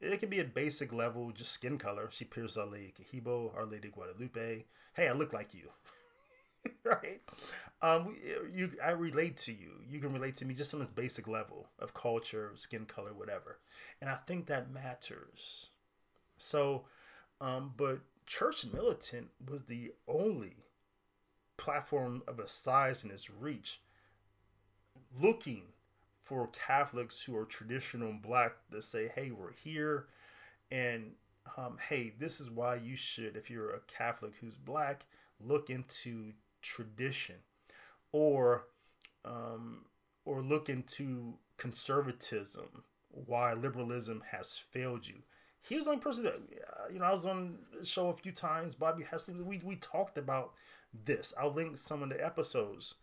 It 0.00 0.20
can 0.20 0.28
be 0.28 0.40
a 0.40 0.44
basic 0.44 0.92
level, 0.92 1.32
just 1.32 1.52
skin 1.52 1.78
color. 1.78 2.08
She 2.12 2.24
appears 2.24 2.56
Our 2.56 2.66
Lady 2.66 2.92
Kibeho, 3.12 3.56
Our 3.56 3.64
Lady 3.64 3.88
Guadalupe. 3.88 4.66
Hey, 4.94 5.08
I 5.08 5.12
look 5.12 5.32
like 5.32 5.52
you. 5.54 5.68
right? 6.84 7.20
Um, 7.82 8.16
you, 8.52 8.70
I 8.84 8.92
relate 8.92 9.36
to 9.38 9.52
you. 9.52 9.72
You 9.88 10.00
can 10.00 10.12
relate 10.12 10.36
to 10.36 10.44
me 10.44 10.54
just 10.54 10.72
on 10.74 10.80
this 10.80 10.90
basic 10.90 11.28
level 11.28 11.68
of 11.78 11.94
culture, 11.94 12.52
skin 12.54 12.86
color, 12.86 13.12
whatever, 13.12 13.58
and 14.00 14.08
I 14.08 14.14
think 14.26 14.46
that 14.46 14.70
matters. 14.72 15.68
So, 16.38 16.84
um, 17.40 17.72
but 17.76 18.00
Church 18.26 18.64
Militant 18.72 19.28
was 19.48 19.64
the 19.64 19.92
only 20.08 20.56
platform 21.56 22.22
of 22.26 22.38
a 22.38 22.48
size 22.48 23.04
and 23.04 23.12
its 23.12 23.30
reach 23.30 23.80
looking 25.20 25.62
for 26.22 26.48
Catholics 26.48 27.22
who 27.22 27.36
are 27.36 27.44
traditional 27.44 28.12
black 28.22 28.52
to 28.72 28.82
say, 28.82 29.08
hey, 29.14 29.30
we're 29.30 29.52
here. 29.52 30.08
And 30.70 31.12
um, 31.56 31.78
hey, 31.88 32.14
this 32.18 32.40
is 32.40 32.50
why 32.50 32.76
you 32.76 32.96
should, 32.96 33.36
if 33.36 33.48
you're 33.48 33.70
a 33.70 33.80
Catholic 33.86 34.32
who's 34.40 34.56
black, 34.56 35.06
look 35.40 35.70
into 35.70 36.32
tradition 36.66 37.36
or 38.12 38.66
um, 39.24 39.84
or 40.24 40.42
look 40.42 40.68
into 40.68 41.34
conservatism 41.56 42.84
why 43.10 43.54
liberalism 43.54 44.22
has 44.30 44.56
failed 44.56 45.06
you. 45.06 45.22
He 45.62 45.76
was 45.76 45.86
the 45.86 45.92
only 45.92 46.02
person 46.02 46.24
that 46.24 46.34
uh, 46.34 46.88
you 46.92 46.98
know 46.98 47.06
i 47.06 47.10
was 47.10 47.26
on 47.26 47.58
the 47.78 47.84
show 47.84 48.08
a 48.08 48.16
few 48.16 48.30
times 48.30 48.74
bobby 48.74 49.02
hesley 49.02 49.42
we, 49.44 49.60
we 49.64 49.76
talked 49.76 50.16
about 50.18 50.52
this. 51.04 51.34
I'll 51.38 51.52
link 51.52 51.76
some 51.76 52.02
of 52.02 52.08
the 52.08 52.24
episodes 52.24 52.94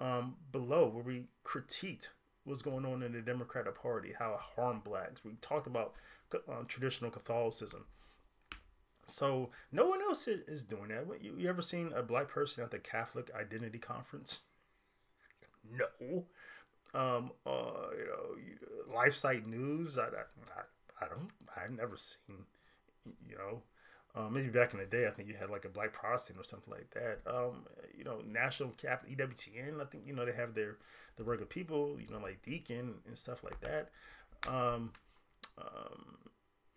um, 0.00 0.36
below 0.52 0.88
where 0.88 1.02
we 1.02 1.24
critiqued 1.44 2.08
what's 2.44 2.62
going 2.62 2.84
on 2.86 3.02
in 3.02 3.12
the 3.12 3.20
democratic 3.20 3.80
party 3.80 4.12
how 4.16 4.32
it 4.32 4.40
harmed 4.56 4.84
blacks. 4.84 5.24
We 5.24 5.32
talked 5.40 5.66
about 5.66 5.94
uh, 6.32 6.62
traditional 6.68 7.10
catholicism 7.10 7.86
so 9.06 9.50
no 9.72 9.86
one 9.86 10.02
else 10.02 10.26
is 10.28 10.64
doing 10.64 10.88
that. 10.88 11.06
You, 11.22 11.34
you 11.38 11.48
ever 11.48 11.62
seen 11.62 11.92
a 11.94 12.02
black 12.02 12.28
person 12.28 12.64
at 12.64 12.70
the 12.70 12.78
Catholic 12.78 13.30
Identity 13.34 13.78
Conference? 13.78 14.40
no. 15.70 16.24
Um, 16.94 17.30
uh, 17.46 17.90
you 17.96 18.06
know, 18.06 18.94
LifeSite 18.94 19.46
News. 19.46 19.98
I, 19.98 20.04
I, 20.04 21.04
I 21.04 21.08
don't. 21.08 21.30
I've 21.56 21.70
never 21.70 21.96
seen. 21.96 22.44
You 23.28 23.36
know, 23.36 23.62
um, 24.16 24.32
maybe 24.32 24.48
back 24.48 24.72
in 24.72 24.80
the 24.80 24.86
day, 24.86 25.06
I 25.06 25.10
think 25.10 25.28
you 25.28 25.34
had 25.38 25.50
like 25.50 25.64
a 25.64 25.68
black 25.68 25.92
Protestant 25.92 26.40
or 26.40 26.44
something 26.44 26.72
like 26.72 26.90
that. 26.94 27.20
Um, 27.26 27.66
you 27.96 28.02
know, 28.02 28.22
National 28.26 28.70
Cap 28.70 29.06
EWTN. 29.08 29.80
I 29.80 29.84
think 29.84 30.04
you 30.06 30.14
know 30.14 30.24
they 30.24 30.32
have 30.32 30.54
their 30.54 30.78
the 31.16 31.24
regular 31.24 31.46
people. 31.46 31.98
You 32.00 32.08
know, 32.10 32.20
like 32.20 32.42
Deacon 32.42 32.94
and 33.06 33.16
stuff 33.16 33.44
like 33.44 33.60
that. 33.60 33.90
Um, 34.48 34.92
um, 35.58 36.16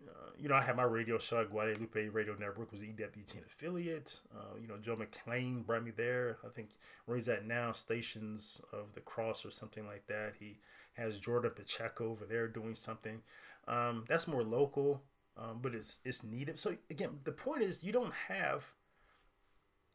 uh, 0.08 0.30
you 0.38 0.48
know, 0.48 0.54
I 0.54 0.62
had 0.62 0.76
my 0.76 0.84
radio 0.84 1.18
show 1.18 1.44
Guadalupe 1.44 2.08
Radio 2.08 2.34
Network 2.38 2.72
was 2.72 2.82
EWTN 2.82 3.44
affiliate. 3.46 4.20
Uh, 4.34 4.56
you 4.60 4.66
know, 4.66 4.76
Joe 4.78 4.96
McClain 4.96 5.64
brought 5.64 5.84
me 5.84 5.90
there. 5.90 6.38
I 6.44 6.48
think 6.48 6.70
where 7.04 7.16
he's 7.16 7.28
at 7.28 7.46
now, 7.46 7.72
Stations 7.72 8.60
of 8.72 8.92
the 8.94 9.00
Cross 9.00 9.44
or 9.44 9.50
something 9.50 9.86
like 9.86 10.06
that. 10.06 10.34
He 10.38 10.56
has 10.94 11.18
Jordan 11.18 11.52
Pacheco 11.54 12.10
over 12.10 12.24
there 12.24 12.48
doing 12.48 12.74
something. 12.74 13.20
Um, 13.68 14.04
that's 14.08 14.26
more 14.26 14.42
local, 14.42 15.02
um, 15.36 15.60
but 15.60 15.74
it's 15.74 16.00
it's 16.04 16.24
needed. 16.24 16.58
So 16.58 16.76
again, 16.88 17.20
the 17.24 17.32
point 17.32 17.62
is 17.62 17.84
you 17.84 17.92
don't 17.92 18.14
have 18.28 18.64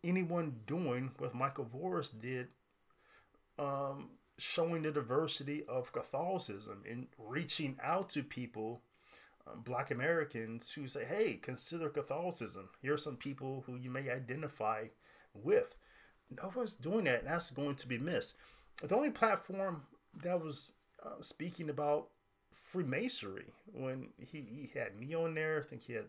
anyone 0.03 0.55
doing 0.67 1.11
what 1.17 1.33
Michael 1.33 1.65
Voris 1.65 2.13
did, 2.19 2.47
um, 3.57 4.09
showing 4.37 4.83
the 4.83 4.91
diversity 4.91 5.63
of 5.67 5.91
Catholicism 5.91 6.83
and 6.89 7.07
reaching 7.17 7.77
out 7.81 8.09
to 8.11 8.21
people 8.21 8.81
black 9.63 9.91
Americans 9.91 10.71
who 10.71 10.87
say, 10.87 11.05
hey, 11.05 11.39
consider 11.41 11.89
Catholicism. 11.89 12.69
Here 12.81 12.93
are 12.93 12.97
some 12.97 13.15
people 13.15 13.63
who 13.65 13.75
you 13.75 13.89
may 13.89 14.09
identify 14.09 14.85
with. 15.33 15.75
No 16.29 16.51
one's 16.55 16.75
doing 16.75 17.05
that, 17.05 17.19
and 17.19 17.27
that's 17.27 17.51
going 17.51 17.75
to 17.75 17.87
be 17.87 17.97
missed. 17.97 18.35
The 18.81 18.95
only 18.95 19.11
platform 19.11 19.83
that 20.23 20.41
was 20.41 20.73
uh, 21.05 21.21
speaking 21.21 21.69
about 21.69 22.07
Freemasonry 22.51 23.53
when 23.73 24.09
he, 24.17 24.41
he 24.41 24.69
had 24.77 24.99
me 24.99 25.13
on 25.15 25.35
there, 25.35 25.59
I 25.59 25.61
think 25.61 25.83
he 25.83 25.93
had 25.93 26.07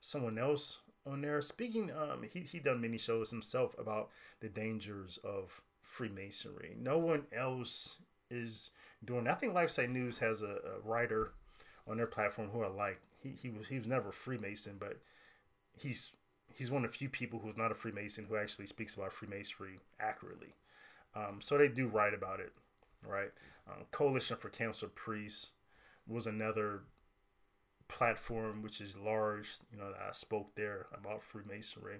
someone 0.00 0.38
else 0.38 0.80
on 1.06 1.20
there. 1.20 1.40
Speaking, 1.40 1.90
um, 1.90 2.22
he 2.22 2.40
he 2.40 2.60
done 2.60 2.80
many 2.80 2.98
shows 2.98 3.30
himself 3.30 3.74
about 3.78 4.10
the 4.40 4.48
dangers 4.48 5.18
of 5.24 5.60
Freemasonry. 5.82 6.76
No 6.78 6.98
one 6.98 7.26
else 7.32 7.96
is 8.30 8.70
doing. 9.04 9.26
I 9.26 9.34
think 9.34 9.54
LifeSite 9.54 9.90
News 9.90 10.18
has 10.18 10.42
a, 10.42 10.58
a 10.76 10.88
writer 10.88 11.32
on 11.88 11.96
their 11.96 12.06
platform 12.06 12.48
who 12.50 12.62
I 12.62 12.68
like. 12.68 13.00
He, 13.22 13.30
he 13.30 13.50
was 13.50 13.68
he 13.68 13.78
was 13.78 13.88
never 13.88 14.10
a 14.10 14.12
Freemason, 14.12 14.76
but 14.78 14.98
he's 15.76 16.10
he's 16.54 16.70
one 16.70 16.84
of 16.84 16.92
the 16.92 16.98
few 16.98 17.08
people 17.08 17.38
who's 17.38 17.56
not 17.56 17.72
a 17.72 17.74
Freemason 17.74 18.26
who 18.28 18.36
actually 18.36 18.66
speaks 18.66 18.94
about 18.94 19.12
Freemasonry 19.12 19.78
accurately. 20.00 20.54
Um, 21.14 21.40
so 21.40 21.56
they 21.56 21.68
do 21.68 21.88
write 21.88 22.14
about 22.14 22.40
it, 22.40 22.52
right? 23.06 23.30
Um, 23.68 23.84
Coalition 23.90 24.36
for 24.36 24.48
Canceled 24.50 24.94
Priests 24.94 25.50
was 26.06 26.26
another 26.26 26.82
platform 27.88 28.62
which 28.62 28.80
is 28.80 28.96
large. 28.96 29.56
You 29.72 29.78
know, 29.78 29.92
I 30.06 30.12
spoke 30.12 30.54
there 30.54 30.86
about 30.92 31.22
Freemasonry. 31.22 31.98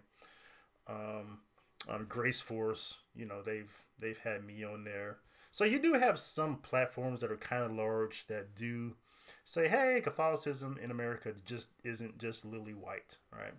Um, 0.87 1.41
um, 1.89 2.07
Grace 2.09 2.41
Force, 2.41 2.99
you 3.15 3.27
know, 3.27 3.43
they've 3.43 3.73
they've 3.99 4.19
had 4.19 4.45
me 4.45 4.65
on 4.65 4.85
there. 4.85 5.19
So 5.51 5.65
you 5.65 5.79
do 5.79 5.95
have 5.95 6.19
some 6.19 6.57
platforms 6.57 7.21
that 7.21 7.33
are 7.33 7.37
kind 7.37 7.65
of 7.65 7.73
large 7.73 8.27
that 8.27 8.55
do 8.55 8.95
say, 9.45 9.69
hey, 9.69 10.01
Catholicism 10.03 10.79
in 10.83 10.91
America 10.91 11.33
just 11.45 11.71
isn't 11.85 12.19
just 12.19 12.45
lily 12.45 12.75
white, 12.75 13.19
right? 13.33 13.55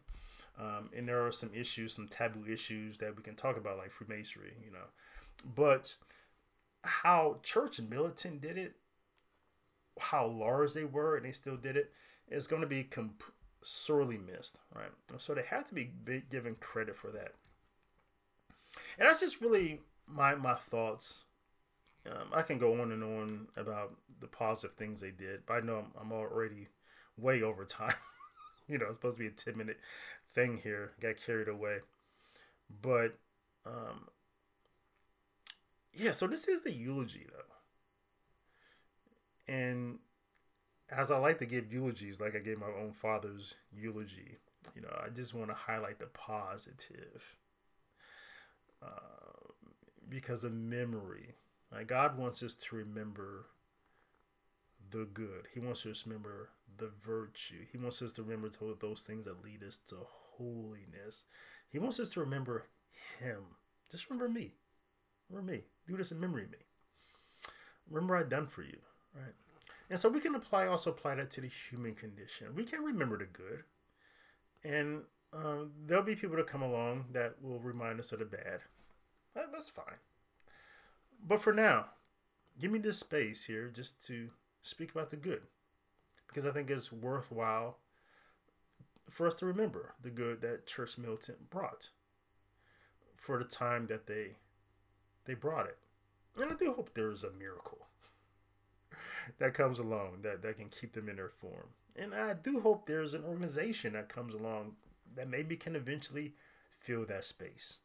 Um, 0.60 0.90
and 0.96 1.08
there 1.08 1.26
are 1.26 1.32
some 1.32 1.52
issues, 1.54 1.94
some 1.94 2.08
taboo 2.08 2.46
issues 2.52 2.98
that 2.98 3.16
we 3.16 3.24
can 3.24 3.36
talk 3.36 3.58
about, 3.58 3.78
like 3.78 3.92
Freemasonry, 3.92 4.54
you 4.64 4.72
know. 4.72 4.88
But 5.56 5.96
how 6.84 7.38
Church 7.44 7.80
and 7.80 7.90
Militant 7.90 8.42
did 8.42 8.58
it, 8.58 8.76
how 10.00 10.28
large 10.28 10.74
they 10.74 10.86
were, 10.86 11.16
and 11.16 11.26
they 11.26 11.32
still 11.32 11.58
did 11.58 11.78
it, 11.78 11.92
is 12.30 12.48
going 12.48 12.62
to 12.62 12.68
be 12.68 12.84
comp- 12.84 13.24
sorely 13.62 14.18
missed, 14.18 14.58
right? 14.76 14.92
So 15.18 15.34
they 15.34 15.44
have 15.44 15.68
to 15.70 15.76
be 15.76 15.92
given 16.30 16.56
credit 16.56 16.96
for 16.96 17.12
that. 17.12 17.34
And 18.98 19.08
that's 19.08 19.22
just 19.22 19.42
really 19.42 19.80
my 20.08 20.36
my 20.36 20.56
thoughts. 20.56 21.24
Um, 22.08 22.30
I 22.34 22.42
can 22.42 22.58
go 22.58 22.82
on 22.82 22.92
and 22.92 23.04
on 23.04 23.48
about 23.58 23.94
the 24.20 24.28
positive 24.28 24.76
things 24.76 25.02
they 25.02 25.12
did, 25.12 25.46
but 25.46 25.56
I 25.56 25.60
know 25.62 25.80
I'm, 25.80 25.92
I'm 26.00 26.12
already 26.12 26.68
way 27.18 27.42
over 27.44 27.66
time. 27.66 27.94
you 28.68 28.78
know, 28.78 28.86
it's 28.86 28.96
supposed 28.96 29.18
to 29.18 29.24
be 29.24 29.28
a 29.28 29.32
10 29.32 29.58
minute 29.58 29.80
thing 30.34 30.60
here. 30.64 30.92
Got 31.02 31.18
carried 31.26 31.48
away. 31.48 31.80
But 32.82 33.18
um 33.66 34.08
yeah, 35.94 36.12
so 36.12 36.28
this 36.28 36.48
is 36.48 36.62
the 36.62 36.72
eulogy 36.72 37.26
though. 37.32 37.44
And 39.54 40.00
as 40.92 41.12
I 41.12 41.18
like 41.18 41.40
to 41.40 41.46
give 41.46 41.74
eulogies, 41.74 42.22
like 42.22 42.36
I 42.36 42.40
gave 42.40 42.60
my 42.60 42.68
own 42.68 42.94
father's 42.94 43.56
eulogy, 43.72 44.38
you 44.76 44.82
know, 44.82 44.96
I 45.04 45.10
just 45.10 45.34
want 45.34 45.50
to 45.50 45.56
highlight 45.56 46.00
the 46.00 46.06
positive. 46.08 47.38
Uh, 48.82 49.20
because 50.10 50.44
of 50.44 50.54
memory. 50.54 51.36
Like 51.72 51.88
God 51.88 52.18
wants 52.18 52.42
us 52.44 52.56
to 52.56 52.76
remember 52.76 53.46
the 54.92 55.08
good. 55.14 55.48
He 55.54 55.60
wants 55.60 55.86
us 55.86 56.02
to 56.02 56.10
remember 56.10 56.50
the 56.78 56.92
virtue. 57.06 57.66
He 57.72 57.78
wants 57.78 58.02
us 58.02 58.12
to 58.14 58.24
remember 58.24 58.50
those 58.80 59.04
things 59.04 59.26
that 59.26 59.44
lead 59.44 59.64
us 59.64 59.80
to 59.88 59.96
holiness. 60.38 61.26
He 61.70 61.80
wants 61.80 62.00
us 62.00 62.10
to 62.10 62.22
remember 62.22 62.66
Him. 63.20 63.44
Just 63.92 64.10
remember 64.10 64.30
me. 64.30 64.54
Remember 65.30 65.52
me. 65.52 65.62
Do 65.88 65.98
this 65.98 66.12
in 66.12 66.20
memory 66.20 66.46
of 66.46 66.52
me. 66.52 66.58
Remember 67.90 68.16
I 68.16 68.24
done 68.24 68.48
for 68.48 68.64
you. 68.64 68.78
Right. 69.16 69.34
And 69.90 70.00
so 70.00 70.10
we 70.10 70.20
can 70.20 70.36
apply 70.36 70.68
also 70.68 70.92
apply 70.92 71.16
that 71.16 71.32
to 71.32 71.42
the 71.42 71.48
human 71.48 71.96
condition. 71.96 72.56
We 72.56 72.64
can 72.64 72.84
remember 72.84 73.18
the 73.18 73.26
good. 73.26 73.64
And 74.64 75.04
um, 75.34 75.72
there'll 75.86 76.04
be 76.04 76.16
people 76.16 76.38
that 76.38 76.48
come 76.48 76.62
along 76.62 77.06
that 77.14 77.36
will 77.42 77.60
remind 77.60 78.00
us 78.00 78.12
of 78.12 78.20
the 78.20 78.26
bad. 78.26 78.62
That, 79.36 79.52
that's 79.52 79.70
fine. 79.70 79.98
But 81.26 81.42
for 81.42 81.54
now, 81.54 81.86
give 82.60 82.72
me 82.72 82.80
this 82.80 83.00
space 83.00 83.46
here 83.46 83.70
just 83.74 84.06
to 84.08 84.30
speak 84.62 84.92
about 84.92 85.12
the 85.12 85.18
good. 85.18 85.42
Because 86.28 86.46
I 86.46 86.52
think 86.52 86.70
it's 86.70 86.92
worthwhile 86.92 87.78
for 89.10 89.26
us 89.28 89.36
to 89.36 89.46
remember 89.46 89.94
the 90.02 90.10
good 90.10 90.42
that 90.42 90.68
Church 90.68 90.98
Militant 90.98 91.50
brought 91.50 91.90
for 93.18 93.38
the 93.38 93.46
time 93.46 93.88
that 93.88 94.08
they 94.08 94.36
they 95.26 95.34
brought 95.34 95.68
it. 95.68 95.78
And 96.38 96.52
I 96.52 96.56
do 96.56 96.74
hope 96.74 96.92
there's 96.94 97.24
a 97.24 97.32
miracle 97.32 97.88
that 99.40 99.54
comes 99.54 99.80
along 99.80 100.20
that, 100.24 100.42
that 100.42 100.58
can 100.58 100.70
keep 100.70 100.94
them 100.94 101.10
in 101.10 101.18
their 101.18 101.30
form. 101.30 101.68
And 101.96 102.16
I 102.16 102.34
do 102.34 102.60
hope 102.60 102.86
there's 102.86 103.14
an 103.14 103.26
organization 103.26 103.94
that 103.94 104.10
comes 104.10 104.34
along 104.34 104.74
that 105.16 105.30
maybe 105.30 105.58
can 105.58 105.76
eventually 105.76 106.34
fill 106.80 107.06
that 107.06 107.26
space. 107.26 107.80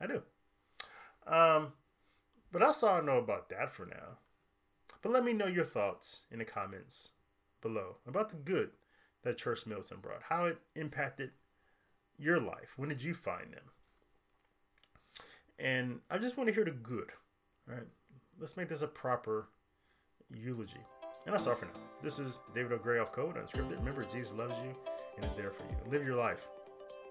I 0.00 0.06
do. 0.06 0.22
Um, 1.26 1.72
but 2.52 2.60
that's 2.60 2.82
all 2.82 2.96
I 2.96 3.00
know 3.00 3.18
about 3.18 3.48
that 3.50 3.72
for 3.72 3.86
now. 3.86 4.18
But 5.02 5.12
let 5.12 5.24
me 5.24 5.32
know 5.32 5.46
your 5.46 5.64
thoughts 5.64 6.22
in 6.30 6.38
the 6.38 6.44
comments 6.44 7.10
below 7.60 7.96
about 8.06 8.30
the 8.30 8.36
good 8.36 8.70
that 9.22 9.38
Church 9.38 9.66
Militant 9.66 10.02
brought, 10.02 10.22
how 10.22 10.46
it 10.46 10.58
impacted 10.74 11.30
your 12.18 12.40
life. 12.40 12.74
When 12.76 12.88
did 12.88 13.02
you 13.02 13.14
find 13.14 13.52
them? 13.52 13.62
And 15.58 16.00
I 16.10 16.18
just 16.18 16.36
want 16.36 16.48
to 16.48 16.54
hear 16.54 16.64
the 16.64 16.70
good. 16.70 17.10
All 17.68 17.76
right, 17.76 17.86
let's 18.38 18.56
make 18.56 18.68
this 18.68 18.82
a 18.82 18.86
proper 18.86 19.48
eulogy. 20.32 20.80
And 21.24 21.34
that's 21.34 21.46
all 21.46 21.56
for 21.56 21.64
now. 21.64 21.72
This 22.02 22.18
is 22.18 22.40
David 22.54 22.72
L. 22.72 22.78
Gray 22.78 22.98
off 22.98 23.12
Code 23.12 23.36
Unscripted. 23.36 23.78
Remember, 23.78 24.04
Jesus 24.12 24.32
loves 24.32 24.54
you 24.62 24.74
and 25.16 25.24
is 25.24 25.32
there 25.32 25.50
for 25.50 25.64
you. 25.64 25.90
Live 25.90 26.06
your 26.06 26.16
life 26.16 26.46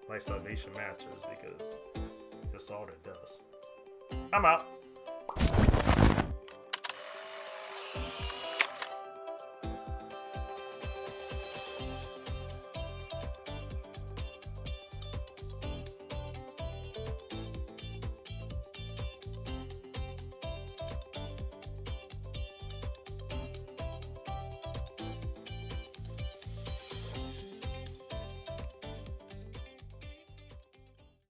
like 0.07 0.21
salvation 0.21 0.71
matters 0.73 1.03
because 1.29 1.77
that's 2.51 2.69
all 2.71 2.85
it 2.85 3.03
does. 3.03 3.41
I'm 4.31 4.45
out. 4.45 4.65
Thank 7.95 8.19
you. 8.19 8.24